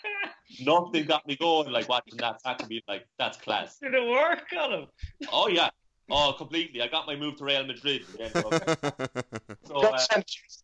[0.60, 3.78] nothing got me going like watching that back and being like, that's class.
[3.78, 4.86] Did it work on him?
[5.32, 5.70] Oh, yeah.
[6.10, 6.80] Oh, completely.
[6.80, 8.04] I got my move to Real Madrid.
[8.16, 9.98] so, uh,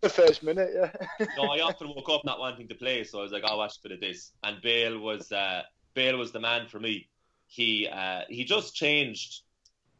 [0.00, 1.26] the first minute, yeah.
[1.36, 3.76] no, I often woke up not wanting to play, so I was like, I'll watch
[3.76, 4.32] a bit of this.
[4.42, 5.62] And Bale was uh,
[5.94, 7.08] Bale was the man for me.
[7.46, 9.42] He uh, he just changed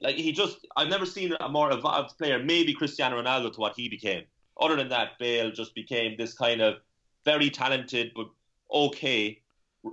[0.01, 2.43] like he just I've never seen a more evolved player.
[2.43, 4.25] Maybe Cristiano Ronaldo to what he became.
[4.61, 6.77] Other than that, Bale just became this kind of
[7.25, 8.29] very talented but
[8.73, 9.41] okay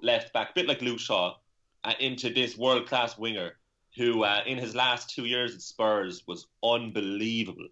[0.02, 1.36] left back, bit like Luke Shaw,
[1.84, 3.58] uh, into this world class winger
[3.98, 7.68] who, uh, in his last two years at Spurs, was unbelievable.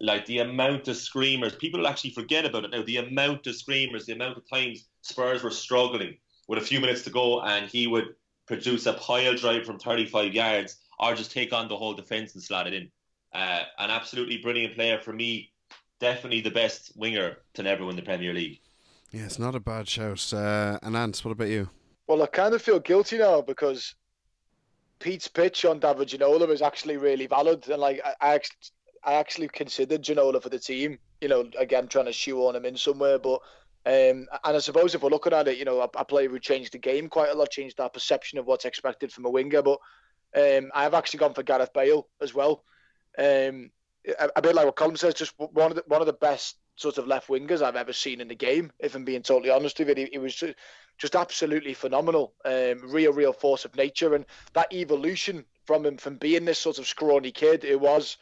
[0.00, 2.82] Like the amount of screamers, people actually forget about it now.
[2.82, 6.16] The amount of screamers, the amount of times Spurs were struggling
[6.48, 8.14] with a few minutes to go, and he would
[8.46, 12.42] produce a pile drive from 35 yards or just take on the whole defence and
[12.42, 12.90] slot it in.
[13.32, 15.50] Uh, an absolutely brilliant player for me.
[16.00, 18.60] Definitely the best winger to never win the Premier League.
[19.12, 20.32] Yeah, it's not a bad shout.
[20.32, 21.68] Uh, and Ant, what about you?
[22.08, 23.94] Well, I kind of feel guilty now because
[25.02, 28.40] Pete's pitch on David Ginola was actually really valid, and like I, I,
[29.04, 30.98] I actually considered Ginola for the team.
[31.20, 33.40] You know, again trying to shoehorn him in somewhere, but
[33.84, 36.38] um, and I suppose if we're looking at it, you know, a, a player who
[36.38, 39.60] changed the game quite a lot, changed our perception of what's expected from a winger.
[39.60, 39.80] But
[40.36, 42.62] um, I've actually gone for Gareth Bale as well.
[43.18, 43.70] Um,
[44.06, 46.56] a, a, bit like what Colm says, just one of the, one of the best
[46.76, 48.72] sort of left wingers I've ever seen in the game.
[48.78, 50.42] If I'm being totally honest with you, he, he was
[50.98, 52.34] just, absolutely phenomenal.
[52.44, 54.24] Um, real, real force of nature, and
[54.54, 58.16] that evolution from him from being this sort of scrawny kid who was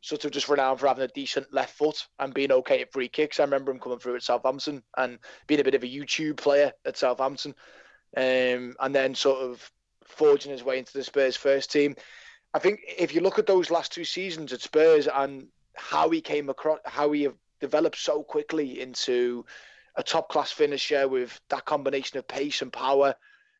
[0.00, 3.08] sort of just renowned for having a decent left foot and being okay at free
[3.08, 3.40] kicks.
[3.40, 6.72] I remember him coming through at Southampton and being a bit of a YouTube player
[6.84, 7.54] at Southampton,
[8.16, 9.70] um, and then sort of
[10.04, 11.96] forging his way into the Spurs first team.
[12.54, 16.20] I think if you look at those last two seasons at Spurs and how he
[16.20, 17.28] came across, how he
[17.60, 19.44] developed so quickly into
[19.96, 23.14] a top class finisher with that combination of pace and power.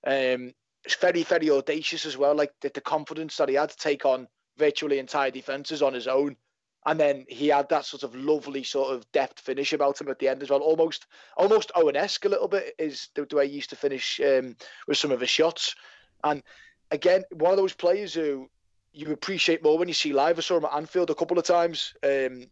[0.06, 0.52] Um,
[0.84, 2.34] it's very, very audacious as well.
[2.34, 6.06] Like the, the confidence that he had to take on virtually entire defenses on his
[6.06, 6.36] own.
[6.84, 10.20] And then he had that sort of lovely sort of deft finish about him at
[10.20, 10.60] the end as well.
[10.60, 11.06] Almost
[11.36, 14.56] almost Owen-esque a little bit is the, the way he used to finish um,
[14.86, 15.74] with some of his shots.
[16.22, 16.44] And
[16.92, 18.48] again, one of those players who
[18.92, 20.38] you appreciate more when you see live.
[20.38, 22.46] I saw him at Anfield a couple of times, um,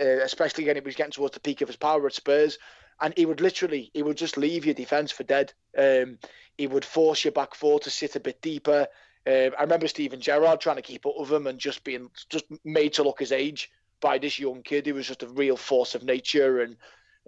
[0.00, 2.58] uh, especially when he was getting towards the peak of his power at Spurs.
[3.00, 5.52] And he would literally, he would just leave your defence for dead.
[5.76, 6.18] Um,
[6.56, 8.86] he would force your back four to sit a bit deeper.
[9.26, 12.44] Um, I remember Steven Gerrard trying to keep up with him and just being just
[12.64, 13.70] made to look his age
[14.00, 16.76] by this young kid who was just a real force of nature and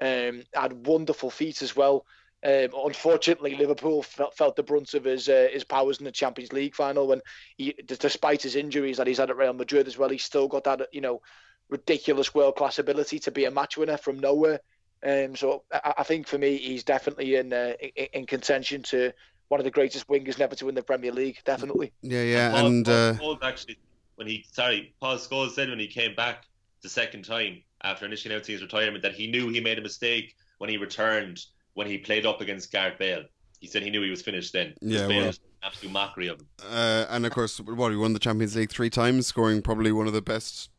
[0.01, 2.07] um, had wonderful feet as well.
[2.45, 6.53] Um, unfortunately, Liverpool felt, felt, the brunt of his uh, his powers in the Champions
[6.53, 7.21] League final when,
[7.57, 10.63] he, despite his injuries that he's had at Real Madrid as well, he's still got
[10.65, 11.21] that you know
[11.69, 14.61] ridiculous world class ability to be a match winner from nowhere.
[15.07, 19.13] Um, so I, I, think for me, he's definitely in, uh, in, in contention to
[19.49, 21.39] one of the greatest wingers never to win the Premier League.
[21.45, 21.93] Definitely.
[22.03, 23.47] Yeah, yeah, and, Paul, and uh...
[23.47, 23.79] actually
[24.19, 26.45] when he sorry, Paul Scholes said when he came back
[26.83, 30.35] the second time after initially announcing his retirement that he knew he made a mistake
[30.59, 31.45] when he returned
[31.75, 33.23] when he played up against Gareth Bale.
[33.61, 34.75] He said he knew he was finished then.
[34.81, 35.33] Yeah, Bale well,
[35.63, 36.49] absolute mockery of him.
[36.69, 40.09] Uh, and of course, what he won the Champions League three times, scoring probably one
[40.09, 40.71] of the best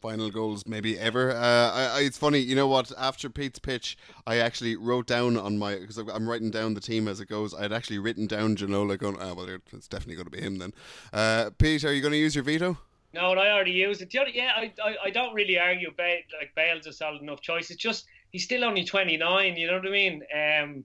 [0.00, 1.30] final goals maybe ever.
[1.30, 2.90] Uh, I, I, it's funny, you know what?
[2.98, 3.96] After Pete's pitch,
[4.26, 7.54] I actually wrote down on my because I'm writing down the team as it goes.
[7.54, 9.16] I'd actually written down Ginola going.
[9.20, 10.72] Ah, well, it's definitely going to be him then.
[11.12, 12.78] Uh, Pete, are you going to use your veto?
[13.12, 14.12] No, I already used it.
[14.12, 15.90] Yeah, I, I, I don't really argue.
[15.96, 17.70] Bale, like Bale's a solid enough choice.
[17.70, 19.56] It's just he's still only 29.
[19.56, 20.22] You know what I mean?
[20.34, 20.84] Um,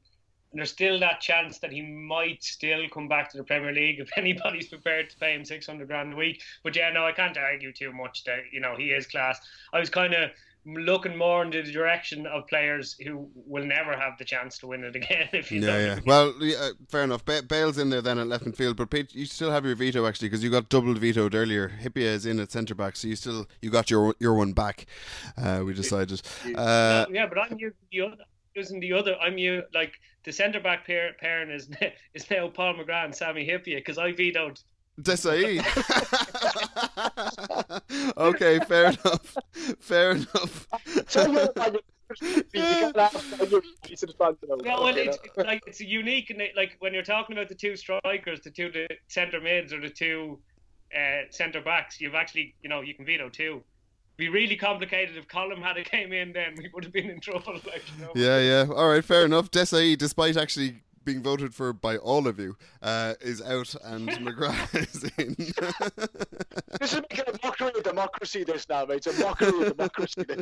[0.55, 3.99] and there's still that chance that he might still come back to the Premier League
[3.99, 6.41] if anybody's prepared to pay him 600 grand a week.
[6.63, 9.37] But yeah, no, I can't argue too much that, you know, he is class.
[9.73, 10.31] I was kind of
[10.65, 14.85] looking more in the direction of players who will never have the chance to win
[14.85, 15.27] it again.
[15.33, 15.99] If you yeah, yeah.
[16.05, 17.25] Well, yeah, fair enough.
[17.25, 20.07] Ba- Bale's in there then at left midfield, but Pete, you still have your veto
[20.07, 21.73] actually because you got double vetoed earlier.
[21.83, 24.85] Hyypiä is in at centre back, so you still you got your your one back.
[25.37, 26.21] Uh, we decided.
[26.55, 28.23] Uh, yeah, but I'm the other.
[28.55, 31.69] Using the other, I'm you like the centre back pair, pairing is
[32.13, 34.59] is now Paul McGrath and Sami Hyypiä because I vetoed
[35.01, 35.59] Desailly.
[38.17, 39.37] okay, fair enough.
[39.79, 40.67] Fair enough.
[41.15, 41.49] no,
[44.63, 47.75] well, it's, it's like it's unique, and it, like when you're talking about the two
[47.75, 50.39] strikers, the two the centre mids or the two
[50.95, 53.63] uh, centre backs, you've actually you know you can veto two
[54.17, 56.33] be really complicated if Colm had it came in.
[56.33, 57.53] Then we would have been in trouble.
[57.53, 58.11] Like, you know?
[58.15, 58.73] Yeah, yeah.
[58.73, 59.51] All right, fair enough.
[59.51, 64.75] Desailly despite actually being voted for by all of you, uh, is out, and McGrath
[64.75, 65.35] is in.
[66.79, 68.43] this is making a mockery of democracy.
[68.43, 69.05] This now, mate.
[69.05, 70.25] It's a mockery of democracy.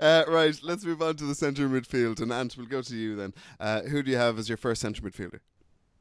[0.00, 3.16] Uh, right, let's move on to the centre midfield, and Ant, we'll go to you
[3.16, 3.34] then.
[3.58, 5.40] Uh, who do you have as your first centre midfielder?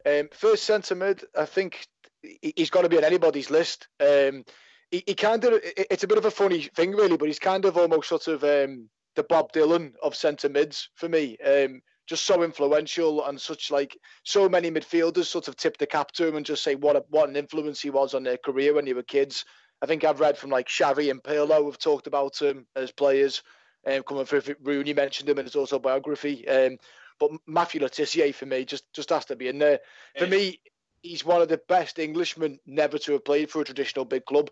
[0.05, 1.87] Um, first centre mid, I think
[2.21, 3.87] he's got to be on anybody's list.
[3.99, 4.45] Um,
[4.91, 7.65] he, he kind of it's a bit of a funny thing really, but he's kind
[7.65, 11.37] of almost sort of um, the Bob Dylan of centre mids for me.
[11.45, 16.11] Um, just so influential and such like so many midfielders sort of tip the cap
[16.13, 18.73] to him and just say what a, what an influence he was on their career
[18.73, 19.43] when they were kids.
[19.81, 23.43] I think I've read from like Xavi and Pirlo have talked about him as players.
[23.85, 26.47] Um, coming through, Rooney mentioned him in his autobiography.
[26.47, 26.77] Um,
[27.19, 29.79] but Matthew Le Tissier for me just just has to be in there.
[30.17, 30.61] For me,
[31.01, 34.49] he's one of the best Englishmen never to have played for a traditional big club.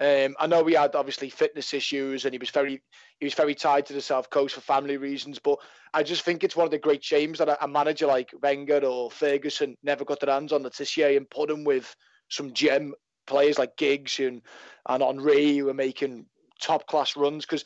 [0.00, 2.80] Um, I know he had obviously fitness issues and he was very
[3.18, 5.38] he was very tied to the South Coast for family reasons.
[5.38, 5.58] But
[5.92, 8.84] I just think it's one of the great shames that a, a manager like Wenger
[8.84, 11.94] or Ferguson never got their hands on Le Tissier and put him with
[12.28, 12.94] some gem
[13.26, 14.42] players like Giggs and
[14.88, 16.26] and Henry who are making
[16.60, 17.64] top class runs because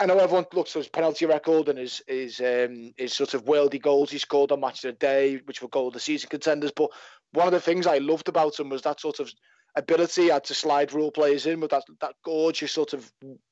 [0.00, 3.44] I know everyone looks at his penalty record and his his um, his sort of
[3.44, 6.28] worldy goals he scored on match of the day, which were goal of the season
[6.28, 6.72] contenders.
[6.74, 6.90] But
[7.32, 9.32] one of the things I loved about him was that sort of
[9.78, 13.10] ability had to slide rule players in with that that gorgeous sort of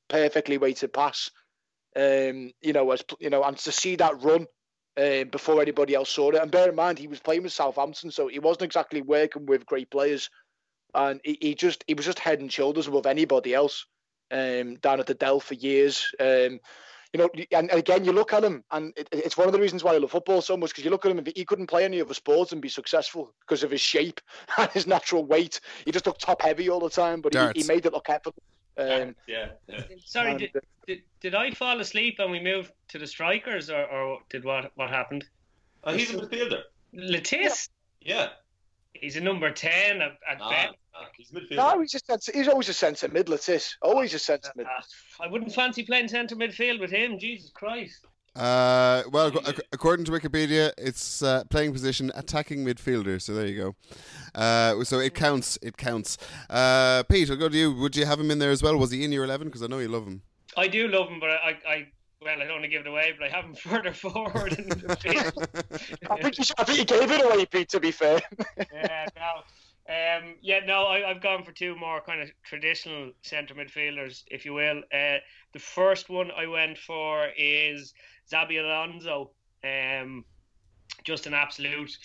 [0.09, 1.31] perfectly weighted pass.
[1.95, 4.45] Um, you know, as you know, and to see that run
[4.97, 6.35] um, before anybody else saw it.
[6.35, 9.65] And bear in mind, he was playing with Southampton, so he wasn't exactly working with
[9.65, 10.29] great players,
[10.93, 13.85] and he, he just he was just head and shoulders above anybody else
[14.31, 16.07] um, down at the Dell for years.
[16.19, 16.59] Um,
[17.17, 19.83] you know, and, again, you look at him, and it, it's one of the reasons
[19.83, 22.01] why I love football so much because you look at him, he couldn't play any
[22.01, 24.21] other sports and be successful because of his shape
[24.57, 25.59] and his natural weight.
[25.85, 28.43] He just looked top heavy all the time, but he, he, made it look effortless.
[28.77, 29.81] Um, yeah, yeah.
[30.05, 33.71] Sorry, and, did, uh, did, did I fall asleep and we moved to the strikers,
[33.71, 35.25] or, or did what what happened?
[35.83, 36.61] Oh, he's a midfielder.
[36.93, 37.69] Le Tiss?
[38.01, 38.29] Yeah.
[39.01, 40.75] He's a number 10 at, at ah, best.
[41.15, 41.55] He's midfielder.
[41.55, 43.75] No, he's, a he's always a centre mid, Le Tiss.
[43.81, 44.65] Always a centre mid.
[44.65, 47.19] Uh, I wouldn't fancy playing centre midfield with him.
[47.19, 48.05] Jesus Christ.
[48.35, 49.31] Uh, well,
[49.71, 53.19] according to Wikipedia, it's uh, playing position attacking midfielder.
[53.19, 53.75] So there you go.
[54.35, 55.57] Uh, so it counts.
[55.63, 56.17] It counts.
[56.49, 57.73] Uh, Pete, I'll go to you.
[57.73, 58.77] Would you have him in there as well?
[58.77, 59.47] Was he in your eleven?
[59.47, 60.21] Because I know you love him.
[60.55, 61.87] I do love him, but I, I
[62.21, 64.69] well, I don't want to give it away, but I have him further forward in
[64.69, 64.97] the.
[66.09, 67.69] I think you, I think you gave it away, Pete.
[67.69, 68.19] To be fair.
[68.73, 69.41] yeah, no.
[69.89, 74.43] Um, yeah, no, I, have gone for two more kind of traditional centre midfielders, if
[74.43, 74.79] you will.
[74.93, 75.19] Uh,
[75.53, 77.93] the first one I went for is
[78.29, 79.31] Xabi Alonso.
[79.63, 80.25] Um,
[81.05, 81.97] just an absolute.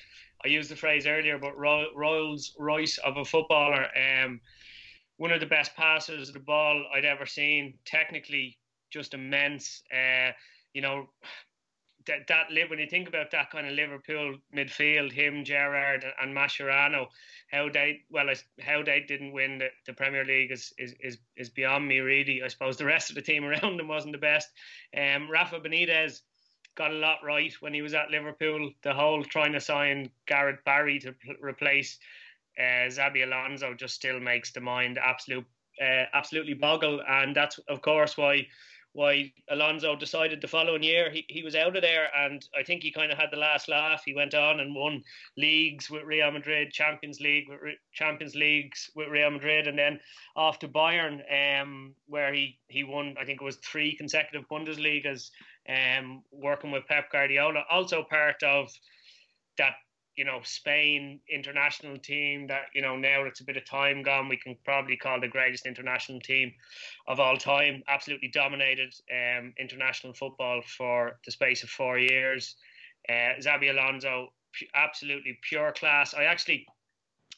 [0.44, 3.86] I used the phrase earlier, but Rolls Royce of a footballer.
[3.96, 4.40] Um,
[5.16, 7.74] one of the best passers of the ball I'd ever seen.
[7.84, 8.58] Technically,
[8.92, 9.82] just immense.
[9.92, 10.32] Uh,
[10.74, 11.08] you know,
[12.06, 17.06] that that when you think about that kind of Liverpool midfield, him, Gerrard, and Mascherano,
[17.50, 18.26] how they well,
[18.60, 22.42] how they didn't win the, the Premier League is, is is is beyond me really.
[22.42, 24.50] I suppose the rest of the team around them wasn't the best.
[24.96, 26.20] Um, Rafa Benitez
[26.74, 28.70] got a lot right when he was at Liverpool.
[28.82, 31.98] The whole trying to sign Gareth Barry to pl- replace
[32.58, 35.46] uh, Xabi Alonso just still makes the mind absolute
[35.80, 38.46] uh, absolutely boggle, and that's of course why
[38.94, 42.82] why Alonso decided the following year he, he was out of there and I think
[42.82, 44.02] he kind of had the last laugh.
[44.04, 45.02] He went on and won
[45.36, 47.60] leagues with Real Madrid, Champions League with
[47.92, 49.98] Champions Leagues with Real Madrid, and then
[50.36, 55.30] off to Bayern, um, where he he won I think it was three consecutive Bundesligas,
[55.68, 57.64] um, working with Pep Guardiola.
[57.70, 58.70] Also part of
[59.56, 59.74] that
[60.16, 64.28] you know Spain international team that you know now it's a bit of time gone
[64.28, 66.52] we can probably call the greatest international team
[67.06, 72.56] of all time absolutely dominated um, international football for the space of four years
[73.08, 74.32] uh, Xabi Alonso
[74.74, 76.66] absolutely pure class I actually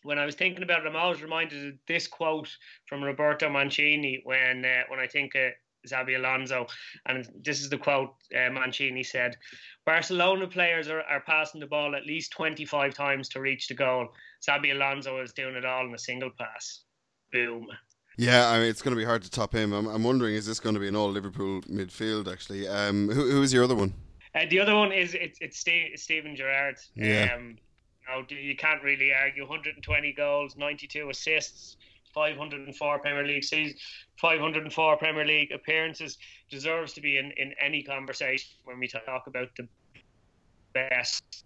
[0.02, 2.48] when I was thinking about it I'm always reminded of this quote
[2.86, 5.50] from Roberto Mancini when uh, when I think uh,
[5.86, 6.66] Xabi Alonso.
[7.06, 9.36] And this is the quote uh, Mancini said
[9.86, 14.08] Barcelona players are, are passing the ball at least 25 times to reach the goal.
[14.46, 16.84] Xabi Alonso is doing it all in a single pass.
[17.32, 17.66] Boom.
[18.16, 19.72] Yeah, I mean, it's going to be hard to top him.
[19.72, 22.68] I'm, I'm wondering, is this going to be an all Liverpool midfield, actually?
[22.68, 23.92] Um, who, who is your other one?
[24.34, 26.76] Uh, the other one is it's, it's Steve, Steven Gerrard.
[26.94, 27.34] Yeah.
[27.34, 27.56] Um,
[28.08, 31.76] you, know, you can't really argue 120 goals, 92 assists.
[32.14, 33.80] 504 Premier League seasons,
[34.20, 36.18] 504 Premier League appearances,
[36.50, 39.68] deserves to be in, in any conversation when we talk about the
[40.72, 41.44] best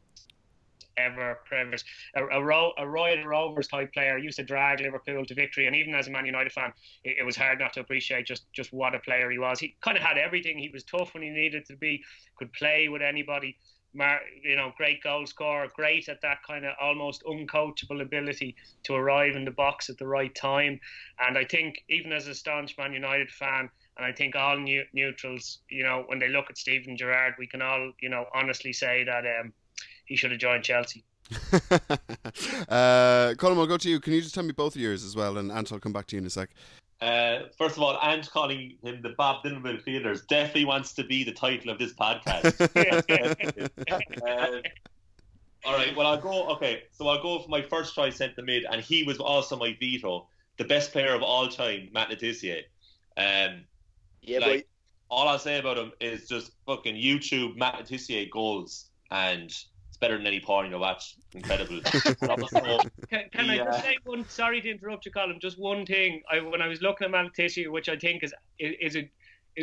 [0.99, 1.85] ever Premiers.
[2.17, 5.95] A, a, a Royal Rovers type player used to drag Liverpool to victory, and even
[5.95, 6.73] as a Man United fan,
[7.05, 9.61] it, it, was hard not to appreciate just just what a player he was.
[9.61, 10.59] He kind of had everything.
[10.59, 12.03] He was tough when he needed to be,
[12.37, 13.57] could play with anybody
[14.43, 19.37] you know, great goal scorer, great at that kind of almost uncoachable ability to arrive
[19.37, 20.81] in the box at the right time.
[21.19, 24.85] And I think even as a staunch Man United fan, and I think all new,
[24.93, 28.73] neutrals, you know, when they look at Steven Gerrard, we can all, you know, honestly
[28.73, 29.53] say that um,
[30.07, 31.05] he should have joined Chelsea.
[32.71, 34.01] uh, Colm, I'll go to you.
[34.01, 35.37] Can you just tell me both of yours as well?
[35.37, 36.51] And Ant, I'll come back to you in a sec.
[37.01, 41.23] Uh, first of all, Ant calling him the Bob Dylan midfielders definitely wants to be
[41.23, 42.59] the title of this podcast.
[44.27, 44.61] uh,
[45.65, 46.49] all right, well, I'll go.
[46.49, 49.77] Okay, so I'll go for my first choice centre mid, and he was also my
[49.79, 50.27] veto.
[50.57, 52.63] The best player of all time, Matt Le Tissier.
[53.17, 53.65] Um,
[54.23, 54.69] Yeah, like,
[55.09, 59.69] all I'll say about him is just fucking YouTube Matt Le Tissier goals, and it's
[60.01, 61.17] better than any porn you watch.
[61.35, 61.81] Incredible.
[62.21, 62.61] And also,
[63.11, 63.65] Can, can I Yeah.
[63.65, 64.29] just say one?
[64.29, 65.41] Sorry to interrupt you, Colm.
[65.41, 66.23] Just one thing.
[66.31, 69.11] I, when I was looking at Maltese, which I think is is a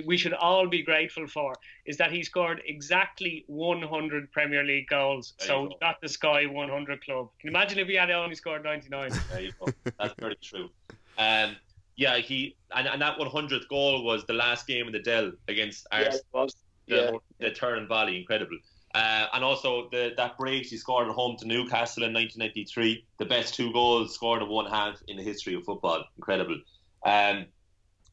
[0.05, 1.53] we should all be grateful for,
[1.85, 5.33] is that he scored exactly 100 Premier League goals.
[5.39, 5.79] There so you he go.
[5.79, 7.29] got the Sky 100 club.
[7.39, 9.11] Can you imagine if he had only scored 99?
[9.31, 9.71] There you go.
[9.97, 10.69] That's very true.
[11.17, 11.55] Um,
[11.95, 15.87] yeah, he and, and that 100th goal was the last game in the Dell against
[15.93, 16.55] yeah, it was.
[16.87, 17.11] the, Yeah.
[17.47, 18.57] the Turn Valley, incredible.
[18.95, 23.25] Uh, and also the that brace he scored at home to Newcastle in 1993, the
[23.25, 26.57] best two goals scored in one half in the history of football, incredible.
[27.05, 27.47] Um,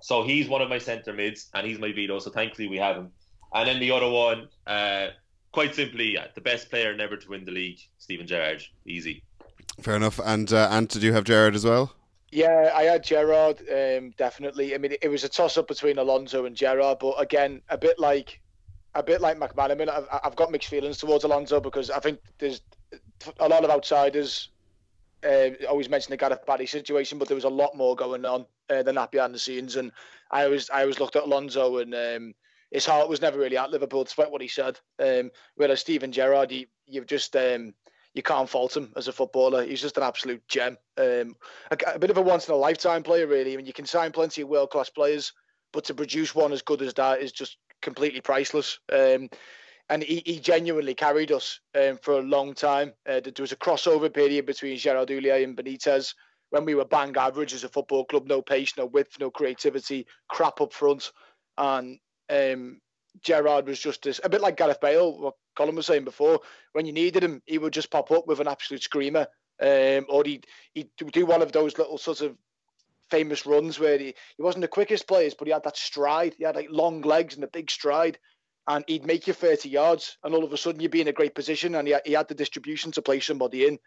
[0.01, 2.19] so he's one of my centre mids, and he's my veto.
[2.19, 3.13] So thankfully we have him.
[3.55, 5.09] And then the other one, uh,
[5.53, 9.23] quite simply, yeah, the best player never to win the league, Steven Gerrard, easy.
[9.81, 10.19] Fair enough.
[10.25, 11.95] And uh, Ant, did you have Gerrard as well?
[12.33, 14.75] Yeah, I had Gerrard, um, definitely.
[14.75, 18.01] I mean, it was a toss up between Alonso and Gerrard, but again, a bit
[18.01, 18.41] like
[18.95, 19.89] a bit like McManaman.
[19.89, 22.61] I've, I've got mixed feelings towards Alonso because I think there's
[23.41, 24.51] a lot of outsiders
[25.25, 28.45] uh, always mention the Gareth Barry situation, but there was a lot more going on
[28.71, 29.77] uh, than that behind the scenes.
[29.77, 29.93] And
[30.31, 32.35] I always I always looked at Alonso and um,
[32.71, 34.81] his heart was never really at Liverpool, despite what he said.
[34.99, 37.75] Um, whereas Steven Gerrard, he, you've just um,
[38.15, 39.65] you can't fault him as a footballer.
[39.65, 40.77] He's just an absolute gem.
[40.99, 41.37] Um,
[41.71, 43.53] a, a bit of a once in a lifetime player, really.
[43.53, 45.33] I mean, you can sign plenty of world class players,
[45.73, 48.79] but to produce one as good as that is just completely priceless.
[48.93, 49.29] Um,
[49.89, 52.95] and he, he genuinely carried us um, for a long time.
[53.07, 56.15] Uh, there was a crossover period between Gerard Houllier and Benitez
[56.51, 60.07] when we were bang average as a football club, no pace, no width, no creativity,
[60.29, 61.11] crap up front.
[61.57, 62.81] And um,
[63.23, 66.41] Gerrard was just this, a bit like Gareth Bale, what Colm was saying before.
[66.73, 69.27] When you needed him, he would just pop up with an absolute screamer.
[69.61, 72.37] Um, or he'd, he'd do one of those little sort of
[73.11, 76.35] famous runs where he, he wasn't the quickest players, but he had that stride.
[76.37, 78.19] He had like long legs and a big stride.
[78.69, 81.13] And he'd make you 30 yards, and all of a sudden you'd be in a
[81.13, 81.75] great position.
[81.75, 83.79] And he, he had the distribution to play somebody in.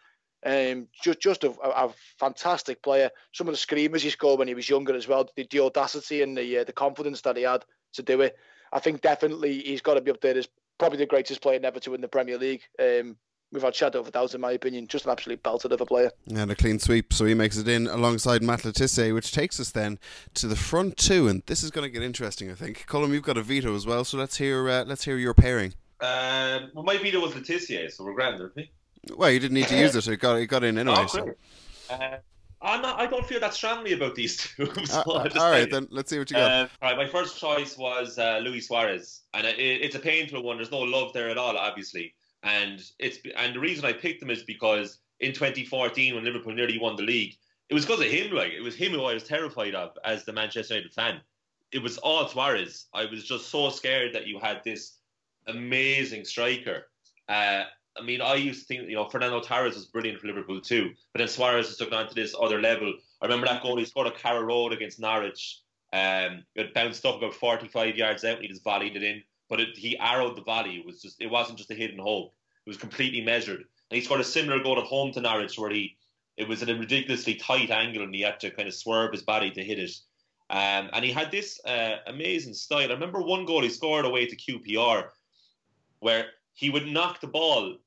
[0.45, 3.09] Um, just just a, a, fantastic player.
[3.33, 5.27] Some of the screamers he scored when he was younger as well.
[5.35, 8.37] The, the audacity and the uh, the confidence that he had to do it.
[8.71, 10.47] I think definitely he's got to be up there as
[10.77, 12.61] probably the greatest player never to win the Premier League.
[12.79, 13.17] Um,
[13.51, 16.11] without shadow of a doubt, in my opinion, just an absolute belter of a player.
[16.33, 19.59] And a clean sweep, so he makes it in alongside Matt Le Tissier, which takes
[19.59, 19.99] us then
[20.35, 22.85] to the front two, and this is going to get interesting, I think.
[22.87, 25.73] Colm, you've got a veto as well, so let's hear uh, let's hear your pairing.
[26.01, 28.71] Um, well, my veto was Le Tissier, so we're grand, aren't we?
[29.15, 30.97] Well, you didn't need to use it; it got it got in anyway.
[30.97, 31.33] Oh, so.
[31.89, 32.17] Uh,
[32.61, 34.65] I'm not, I don't feel that strongly about these two.
[34.85, 36.51] so Uh, I uh, all right, then let's see what you got.
[36.51, 40.41] Uh, all right, my first choice was uh, Luis Suarez, and it, it's a painful
[40.41, 40.57] one.
[40.57, 42.15] There's no love there at all, obviously,
[42.45, 46.77] and it's and the reason I picked him is because in 2014 when Liverpool nearly
[46.77, 47.35] won the league,
[47.69, 48.31] it was because of him.
[48.31, 51.19] Like it was him who I was terrified of as the Manchester United fan.
[51.71, 52.85] It was all Suarez.
[52.93, 54.99] I was just so scared that you had this
[55.47, 56.87] amazing striker.
[57.27, 57.63] Uh,
[57.97, 60.91] I mean, I used to think, you know, Fernando Torres was brilliant for Liverpool too,
[61.11, 62.93] but then Suarez has took on to this other level.
[63.21, 65.61] I remember that goal he scored at Carrow Road against Norwich.
[65.91, 69.23] Um, it bounced up about 45 yards out and he just volleyed it in.
[69.49, 70.77] But it, he arrowed the volley.
[70.77, 72.33] It was just, it wasn't just a hidden hope.
[72.65, 73.59] It was completely measured.
[73.59, 75.97] And he scored a similar goal at home to Norwich where he,
[76.37, 79.21] it was at a ridiculously tight angle and he had to kind of swerve his
[79.21, 79.91] body to hit it.
[80.49, 82.89] Um, and he had this uh, amazing style.
[82.89, 85.09] I remember one goal he scored away to QPR
[85.99, 87.77] where he would knock the ball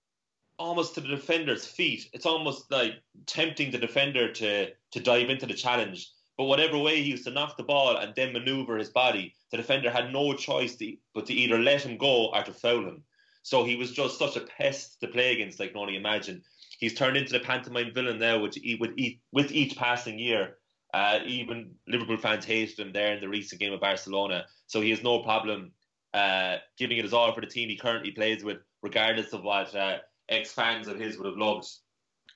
[0.58, 2.08] almost to the defender's feet.
[2.12, 2.94] It's almost like
[3.26, 6.10] tempting the defender to to dive into the challenge.
[6.38, 9.56] But whatever way he used to knock the ball and then maneuver his body, the
[9.56, 13.02] defender had no choice to, but to either let him go or to foul him.
[13.42, 16.42] So he was just such a pest to play against, like can only imagine.
[16.78, 20.58] He's turned into the pantomime villain now, which he, with each, with each passing year.
[20.94, 24.46] Uh, even Liverpool fans hated him there in the recent game of Barcelona.
[24.68, 25.72] So he has no problem
[26.14, 29.74] uh, giving it his all for the team he currently plays with, regardless of what
[29.74, 31.68] uh, ex fans of his would have loved.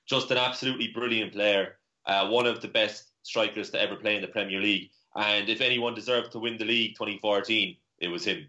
[0.06, 1.76] Just an absolutely brilliant player,
[2.06, 4.90] uh, one of the best strikers to ever play in the Premier League.
[5.14, 8.48] And if anyone deserved to win the league 2014, it was him.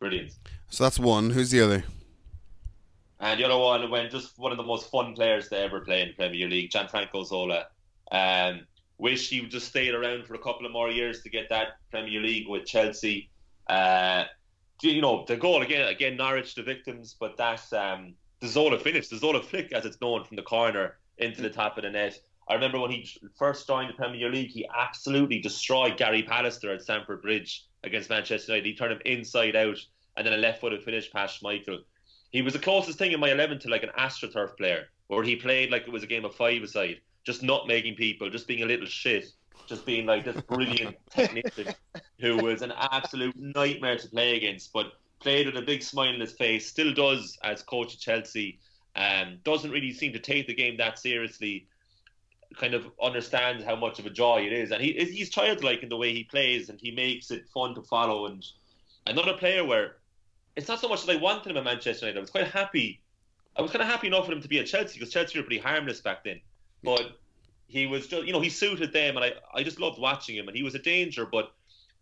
[0.00, 0.32] Brilliant.
[0.70, 1.30] So that's one.
[1.30, 1.84] Who's the other?
[3.20, 6.02] And the other one went just one of the most fun players to ever play
[6.02, 7.66] in the Premier League, Gianfranco Zola.
[8.12, 8.66] Um,
[8.98, 11.78] wish he would just stayed around for a couple of more years to get that
[11.90, 13.30] Premier League with Chelsea.
[13.68, 14.24] Uh,
[14.82, 19.08] you know, the goal again, again, Norwich the victims, but that um, the Zola finish,
[19.08, 22.18] the Zola flick, as it's known from the corner into the top of the net.
[22.48, 26.82] I remember when he first joined the Premier League, he absolutely destroyed Gary Pallister at
[26.82, 28.68] Stamford Bridge against Manchester United.
[28.68, 29.78] He turned him inside out
[30.16, 31.80] and then a left footed finish past Michael.
[32.30, 35.36] He was the closest thing in my 11 to like an AstroTurf player, where he
[35.36, 38.62] played like it was a game of five aside, just not making people, just being
[38.62, 39.26] a little shit,
[39.66, 41.74] just being like this brilliant technician
[42.18, 46.20] who was an absolute nightmare to play against, but played with a big smile on
[46.20, 48.58] his face, still does as coach at Chelsea,
[48.96, 51.66] um, doesn't really seem to take the game that seriously,
[52.56, 55.88] kind of understands how much of a joy it is, and he he's childlike in
[55.88, 58.26] the way he plays, and he makes it fun to follow.
[58.26, 58.44] And
[59.06, 59.96] another player where
[60.56, 62.18] it's not so much that I wanted him at Manchester United.
[62.18, 63.00] I was quite happy.
[63.56, 65.44] I was kind of happy enough for him to be at Chelsea because Chelsea were
[65.44, 66.40] pretty harmless back then.
[66.82, 67.18] But
[67.66, 70.48] he was just, you know, he suited them, and I, I just loved watching him.
[70.48, 71.52] And he was a danger, but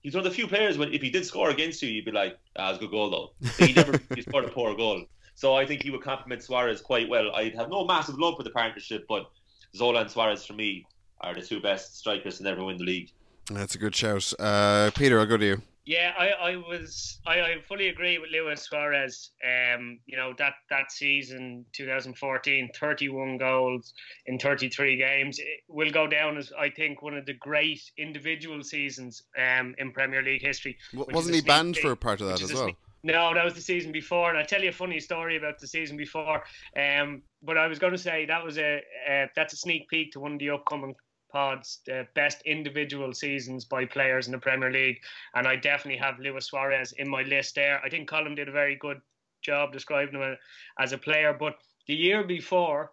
[0.02, 2.12] he's one of the few players when if he did score against you, you'd be
[2.12, 3.64] like, ah, it's a good goal though.
[3.64, 5.04] he never he scored a poor goal.
[5.34, 7.34] So I think he would complement Suarez quite well.
[7.34, 9.30] I'd have no massive love for the partnership, but
[9.74, 10.86] Zola and Suarez for me
[11.20, 13.10] are the two best strikers to never win the league.
[13.50, 14.32] That's a good shout.
[14.38, 15.62] Uh, Peter, I'll go to you.
[15.86, 19.30] Yeah, I, I was I, I fully agree with Luis Suarez.
[19.44, 23.94] Um, you know that that season 2014, 31 goals
[24.26, 28.64] in 33 games it will go down as I think one of the great individual
[28.64, 30.76] seasons um, in Premier League history.
[30.92, 32.72] Wasn't he banned for a part of that as well?
[33.06, 35.68] No, that was the season before, and I'll tell you a funny story about the
[35.68, 36.42] season before.
[36.76, 40.10] Um, but I was going to say that was a uh, that's a sneak peek
[40.12, 40.96] to one of the upcoming
[41.30, 44.98] pods, the best individual seasons by players in the Premier League,
[45.36, 47.80] and I definitely have Luis Suarez in my list there.
[47.84, 49.00] I think Colm did a very good
[49.40, 50.36] job describing him
[50.80, 52.90] as a player, but the year before,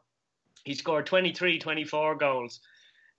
[0.64, 2.60] he scored 23, 24 goals.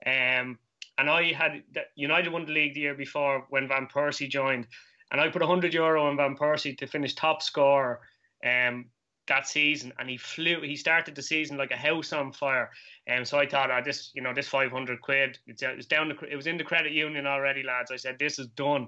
[0.05, 0.59] Um,
[0.97, 1.61] and I had
[1.95, 4.67] United won the league the year before when Van Persie joined,
[5.11, 8.01] and I put 100 euro on Van Persie to finish top scorer
[8.45, 8.85] um,
[9.27, 10.61] that season, and he flew.
[10.61, 12.69] He started the season like a house on fire,
[13.07, 15.87] and um, so I thought, oh, this, you know, this 500 quid, it's, uh, it's
[15.87, 16.09] down.
[16.09, 17.91] The, it was in the credit union already, lads.
[17.91, 18.87] I said, this is done,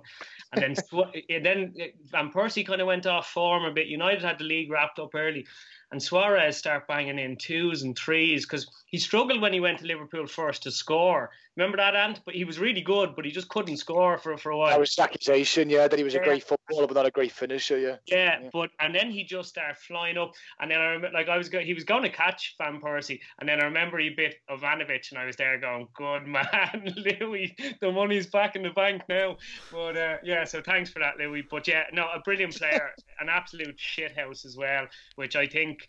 [0.54, 0.76] and then
[1.30, 1.74] and then
[2.12, 3.88] Van Persie kind of went off form a bit.
[3.88, 5.46] United had the league wrapped up early,
[5.92, 9.86] and Suarez start banging in twos and threes because he struggled when he went to
[9.86, 11.30] Liverpool first to score.
[11.56, 12.22] Remember that, Ant?
[12.24, 14.70] But he was really good, but he just couldn't score for for a while.
[14.70, 16.22] That was accusation, yeah, that he was yeah.
[16.22, 17.96] a great footballer but not a great finisher, yeah.
[18.06, 18.40] yeah.
[18.42, 18.50] yeah.
[18.54, 21.50] but and then he just started flying up, and then I remember, like I was,
[21.50, 25.10] go- he was going to catch Van Persie, and then I remember he bit Ivanovic,
[25.10, 29.38] and I was there going, "Good man, Luis, the money's back in the bank now."
[29.72, 31.46] But uh, yeah, so thanks for that, Luis.
[31.50, 34.86] But yeah, no, a brilliant player, an absolute shithouse as well,
[35.16, 35.87] which I think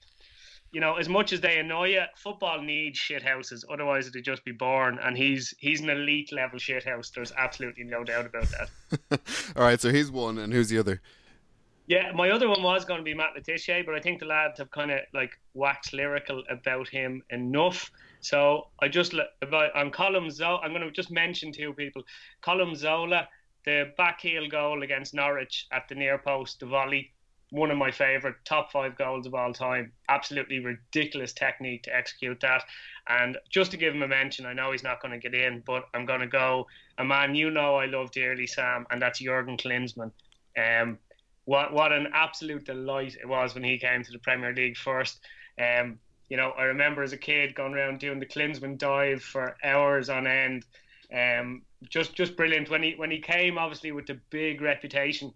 [0.72, 3.64] you know, as much as they annoy you, football needs shithouses.
[3.72, 4.98] Otherwise, it'd just be boring.
[5.02, 7.12] And he's he's an elite level shithouse.
[7.12, 9.20] There's absolutely no doubt about that.
[9.56, 11.00] All right, so he's one, and who's the other?
[11.86, 14.26] Yeah, my other one was going to be Matt Le Tissier, but I think the
[14.26, 17.90] lads have kind of like waxed lyrical about him enough.
[18.20, 20.58] So I just about on Colm Zola.
[20.58, 22.02] I'm going to just mention two people.
[22.42, 23.26] Colm Zola,
[23.64, 27.10] the back heel goal against Norwich at the near post, the volley
[27.50, 29.92] one of my favorite top five goals of all time.
[30.08, 32.62] Absolutely ridiculous technique to execute that.
[33.08, 35.62] And just to give him a mention, I know he's not going to get in,
[35.66, 36.66] but I'm going to go
[36.98, 40.12] a man you know I love dearly, Sam, and that's Jurgen Klinsmann.
[40.56, 40.98] Um,
[41.44, 45.20] what what an absolute delight it was when he came to the Premier League first.
[45.58, 49.56] Um, you know, I remember as a kid going around doing the Klinsmann dive for
[49.64, 50.66] hours on end.
[51.10, 55.32] Um, just just brilliant when he when he came, obviously with the big reputation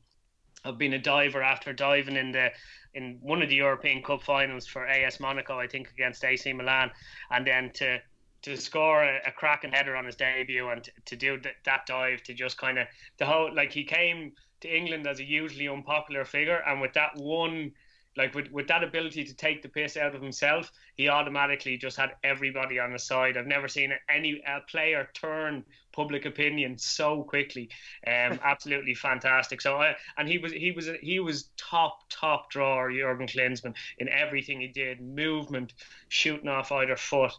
[0.65, 2.51] of being a diver after diving in the
[2.95, 6.91] in one of the European Cup finals for AS Monaco, I think against AC Milan,
[7.31, 7.99] and then to
[8.43, 11.87] to score a, a cracking header on his debut and to, to do th- that
[11.87, 12.87] dive to just kind of
[13.19, 17.17] the whole like he came to England as a hugely unpopular figure, and with that
[17.17, 17.73] one
[18.17, 21.97] like with, with that ability to take the piss out of himself, he automatically just
[21.97, 23.37] had everybody on his side.
[23.37, 27.71] I've never seen any player turn public opinion so quickly.
[28.07, 29.61] Um, absolutely fantastic.
[29.61, 34.09] So, uh, and he was he was he was top top drawer Jurgen Klinsmann in
[34.09, 35.75] everything he did, movement,
[36.09, 37.33] shooting off either foot.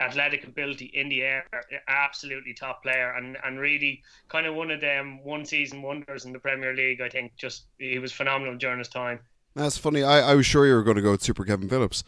[0.00, 1.44] Athletic ability in the air,
[1.88, 6.32] absolutely top player, and and really kind of one of them one season wonders in
[6.32, 7.00] the Premier League.
[7.00, 9.18] I think just he was phenomenal during his time.
[9.54, 10.02] That's funny.
[10.02, 12.04] I, I was sure you were going to go with Super Kevin Phillips.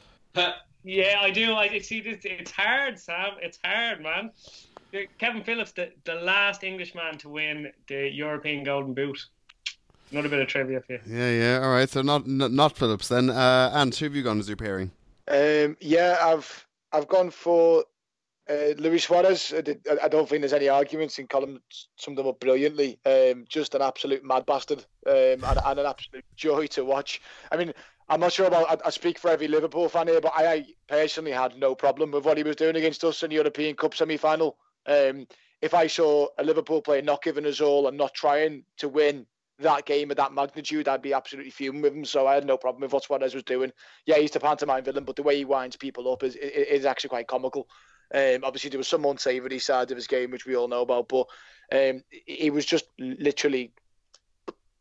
[0.85, 1.55] yeah, I do.
[1.55, 2.19] I see this.
[2.25, 3.33] It's hard, Sam.
[3.41, 4.31] It's hard, man.
[5.19, 9.19] Kevin Phillips, the, the last Englishman to win the European Golden Boot.
[10.13, 11.01] Not a bit of trivia for you.
[11.07, 11.61] Yeah, yeah.
[11.63, 11.89] All right.
[11.89, 13.31] So not not, not Phillips then.
[13.31, 14.91] Uh, and who have you gone as your pairing?
[15.29, 17.85] Um, yeah, I've I've gone for
[18.51, 21.61] Uh, Luis Suarez, I, I, don't think there's any arguments in Colm
[21.97, 22.99] summed them up brilliantly.
[23.07, 27.21] Um, just an absolute mad bastard um, and, and, an absolute joy to watch.
[27.53, 27.73] I mean,
[28.09, 30.67] I'm not sure about, I, I, speak for every Liverpool fan here, but I, I,
[30.89, 33.95] personally had no problem with what he was doing against us in the European Cup
[33.95, 34.57] semi final.
[34.87, 35.29] Um,
[35.63, 39.27] if I saw a Liverpool player not giving us all and not trying to win
[39.61, 42.05] that game of that magnitude, I'd be absolutely fuming with him.
[42.05, 43.71] So I had no problem with what Suarez was doing.
[44.07, 47.11] Yeah, he's the pantomime villain, but the way he winds people up is is actually
[47.11, 47.69] quite comical.
[48.13, 51.09] Um, obviously, there was some unsavoury side of his game, which we all know about,
[51.09, 51.27] but
[51.73, 53.73] um, he was just literally.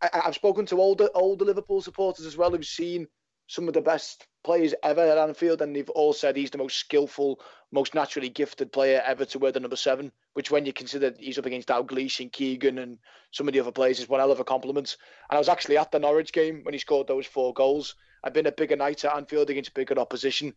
[0.01, 3.07] I, have spoken to older older Liverpool supporters as well who've seen
[3.47, 6.77] some of the best players ever at Anfield, and they've all said he's the most
[6.77, 7.39] skillful,
[7.71, 10.11] most naturally gifted player ever to wear the number seven.
[10.34, 12.97] Which, when you consider he's up against Dalglish and Keegan and
[13.32, 14.97] some of the other players, is one hell of a compliment.
[15.30, 17.95] And I was actually at the Norwich game when he scored those four goals.
[18.23, 20.53] I've been a bigger night at Anfield against bigger opposition,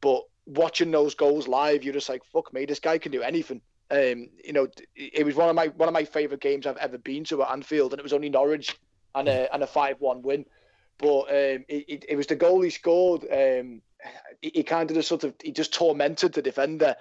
[0.00, 3.60] but watching those goals live, you're just like, fuck me, this guy can do anything.
[3.90, 6.96] Um, you know, it was one of my one of my favourite games I've ever
[6.96, 8.76] been to at Anfield, and it was only Norwich
[9.14, 10.46] and a and a five one win.
[10.98, 13.26] But um, it, it, was the goal he scored.
[13.30, 13.82] Um,
[14.40, 16.96] he, kind of just sort of he just tormented the defender,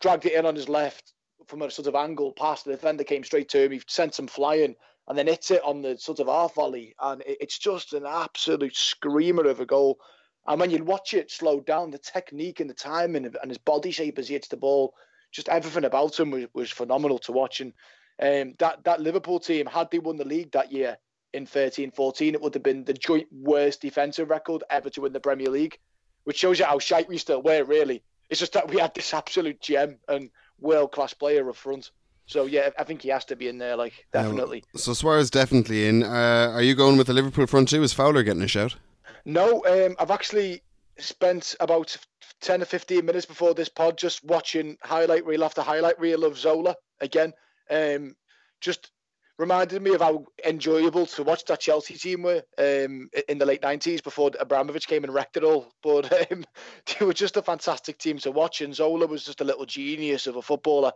[0.00, 1.12] dragged it in on his left
[1.46, 3.72] from a sort of angle past the defender came straight to him.
[3.72, 4.76] He sent him flying
[5.08, 8.04] and then hits it on the sort of half volley, and it, it's just an
[8.06, 9.98] absolute screamer of a goal.
[10.46, 13.90] And when you watch it slow down, the technique and the timing and his body
[13.90, 14.94] shape as he hits the ball,
[15.30, 17.60] just everything about him was, was phenomenal to watch.
[17.60, 17.72] And
[18.20, 20.98] um, that that Liverpool team, had they won the league that year
[21.32, 25.20] in 13-14, it would have been the joint worst defensive record ever to win the
[25.20, 25.78] Premier League,
[26.24, 27.64] which shows you how shite we still were.
[27.64, 30.30] Really, it's just that we had this absolute gem and
[30.60, 31.90] world class player up front.
[32.26, 34.64] So yeah, I think he has to be in there, like definitely.
[34.76, 36.02] so Suarez definitely in.
[36.02, 37.82] Uh, are you going with the Liverpool front too?
[37.82, 38.76] Is Fowler getting a shout?
[39.24, 40.62] No, um, I've actually
[40.98, 41.96] spent about
[42.40, 46.38] 10 or 15 minutes before this pod just watching highlight reel after highlight reel of
[46.38, 47.32] Zola again.
[47.70, 48.14] Um,
[48.60, 48.90] just
[49.38, 53.62] reminded me of how enjoyable to watch that Chelsea team were um, in the late
[53.62, 55.72] 90s before Abramovich came and wrecked it all.
[55.82, 56.44] But um,
[56.86, 60.26] they were just a fantastic team to watch, and Zola was just a little genius
[60.26, 60.92] of a footballer.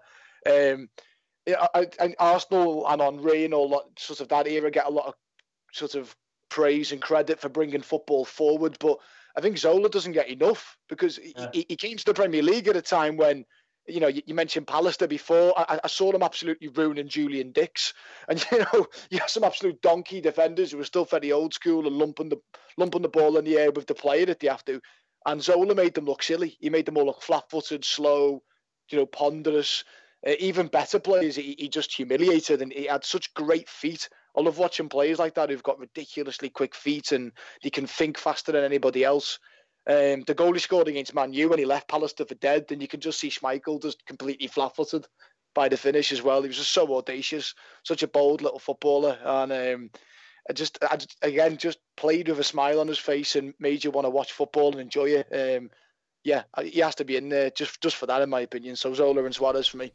[0.46, 0.88] Um,
[1.48, 5.14] I, Arsenal and Henry and all that, sort of that era get a lot of
[5.72, 6.14] sort of
[6.48, 8.98] praise and credit for bringing football forward, but
[9.36, 11.48] I think Zola doesn't get enough because yeah.
[11.52, 13.44] he, he came to the Premier League at a time when
[13.88, 15.54] you know, you, you mentioned Pallister before.
[15.56, 17.94] I, I, saw them absolutely ruining Julian Dicks,
[18.28, 21.86] and you know, you have some absolute donkey defenders who are still very old school
[21.86, 22.40] and lumping the
[22.76, 24.80] lumping the ball in the air with the player that they have to.
[25.24, 26.56] And Zola made them look silly.
[26.60, 28.42] He made them all look flat-footed, slow,
[28.90, 29.84] you know, ponderous.
[30.26, 34.08] Uh, even better players, he, he just humiliated, and he had such great feet.
[34.36, 37.32] I love watching players like that who've got ridiculously quick feet and
[37.62, 39.38] they can think faster than anybody else.
[39.88, 42.80] Um, the goal he scored against Man U when he left Pallister for dead, then
[42.80, 45.06] you can just see Schmeichel just completely flat-footed
[45.54, 46.42] by the finish as well.
[46.42, 49.90] He was just so audacious, such a bold little footballer, and um,
[50.50, 53.84] I just, I just, again, just played with a smile on his face and made
[53.84, 55.28] you want to watch football and enjoy it.
[55.32, 55.70] Um,
[56.24, 58.76] yeah, he has to be in there just, just for that, in my opinion.
[58.76, 59.92] So Zola and Suarez for me.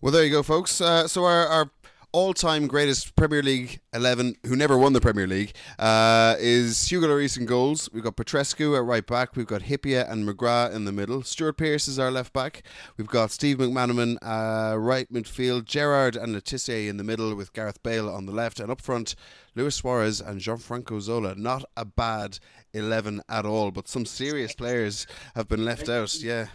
[0.00, 0.80] Well, there you go, folks.
[0.80, 1.70] Uh, so our, our
[2.16, 7.36] all-time greatest Premier League eleven who never won the Premier League uh, is Hugo Lloris
[7.36, 7.90] in goals.
[7.92, 9.36] We've got Petrescu at right back.
[9.36, 11.22] We've got Hyypiä and McGrath in the middle.
[11.22, 12.62] Stuart Pearce is our left back.
[12.96, 15.66] We've got Steve McManaman uh, right midfield.
[15.66, 18.80] Gerrard and Le Tissier in the middle with Gareth Bale on the left, and up
[18.80, 19.14] front
[19.54, 21.34] Luis Suarez and Gianfranco Zola.
[21.34, 22.38] Not a bad
[22.72, 26.14] eleven at all, but some serious players have been left out.
[26.14, 26.46] Yeah.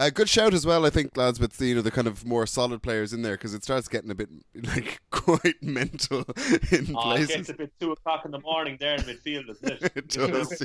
[0.00, 2.24] Uh, good shout as well, I think, lads, with the, you know the kind of
[2.24, 6.24] more solid players in there because it starts getting a bit like quite mental
[6.70, 7.30] in oh, places.
[7.30, 9.92] It gets a bit two o'clock in the morning there in midfield, doesn't it?
[9.96, 10.62] it does.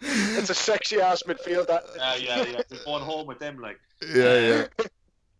[0.00, 1.66] it's a sexy ass midfield.
[1.66, 1.86] That.
[2.00, 2.62] Uh, yeah, yeah.
[2.70, 3.80] Just going home with them, like.
[4.00, 4.66] Yeah, yeah.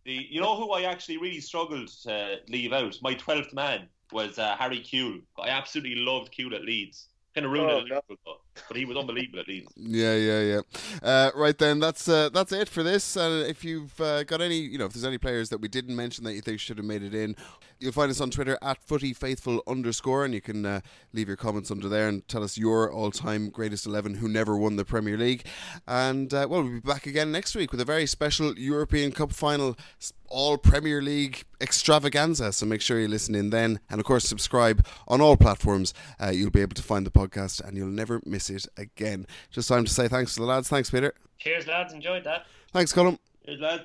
[0.03, 2.93] The, you know who I actually really struggled to leave out?
[3.01, 5.21] My twelfth man was uh, Harry Kewell.
[5.41, 7.07] I absolutely loved Kewell at Leeds.
[7.33, 8.35] Kind of ruined oh, it, no.
[8.67, 9.71] But, he was unbelievable at Leeds.
[9.75, 10.61] Yeah, yeah, yeah.
[11.03, 13.17] Uh, right then, that's uh, that's it for this.
[13.17, 15.95] Uh, if you've uh, got any, you know, if there's any players that we didn't
[15.95, 17.35] mention that you think should have made it in,
[17.79, 20.79] you'll find us on Twitter at footyfaithful underscore, and you can uh,
[21.13, 24.75] leave your comments under there and tell us your all-time greatest eleven who never won
[24.75, 25.45] the Premier League.
[25.87, 29.31] And uh, well, we'll be back again next week with a very special European Cup
[29.31, 29.77] final
[30.27, 32.51] all Premier League extravaganza.
[32.51, 33.79] So make sure you listen in then.
[33.89, 35.93] And of course, subscribe on all platforms.
[36.31, 39.27] You'll be able to find the podcast and you'll never miss it again.
[39.51, 40.67] Just time to say thanks to the lads.
[40.67, 41.13] Thanks, Peter.
[41.37, 41.93] Cheers, lads.
[41.93, 42.45] Enjoyed that.
[42.71, 43.17] Thanks, Colm.
[43.45, 43.83] Cheers, lads.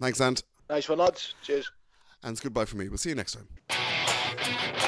[0.00, 0.42] Thanks, Ant.
[0.70, 1.34] Nice one, lads.
[1.42, 1.70] Cheers.
[2.22, 2.88] And it's goodbye for me.
[2.88, 3.36] We'll see you next
[3.68, 4.78] time.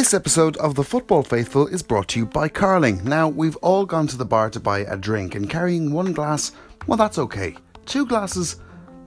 [0.00, 3.04] This episode of The Football Faithful is brought to you by Carling.
[3.04, 6.52] Now, we've all gone to the bar to buy a drink, and carrying one glass,
[6.86, 7.54] well, that's okay.
[7.84, 8.56] Two glasses,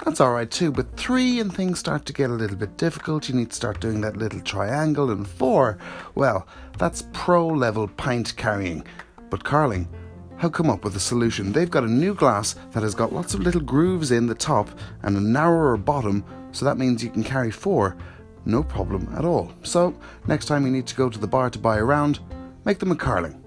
[0.05, 3.27] that's alright too, but three and things start to get a little bit difficult.
[3.27, 5.79] You need to start doing that little triangle, and four,
[6.13, 8.85] well, that's pro level pint carrying.
[9.31, 9.89] But Carling
[10.37, 11.53] have come up with a solution.
[11.53, 14.69] They've got a new glass that has got lots of little grooves in the top
[15.01, 17.97] and a narrower bottom, so that means you can carry four
[18.45, 19.51] no problem at all.
[19.63, 19.95] So,
[20.27, 22.19] next time you need to go to the bar to buy a round,
[22.65, 23.42] make them a carling.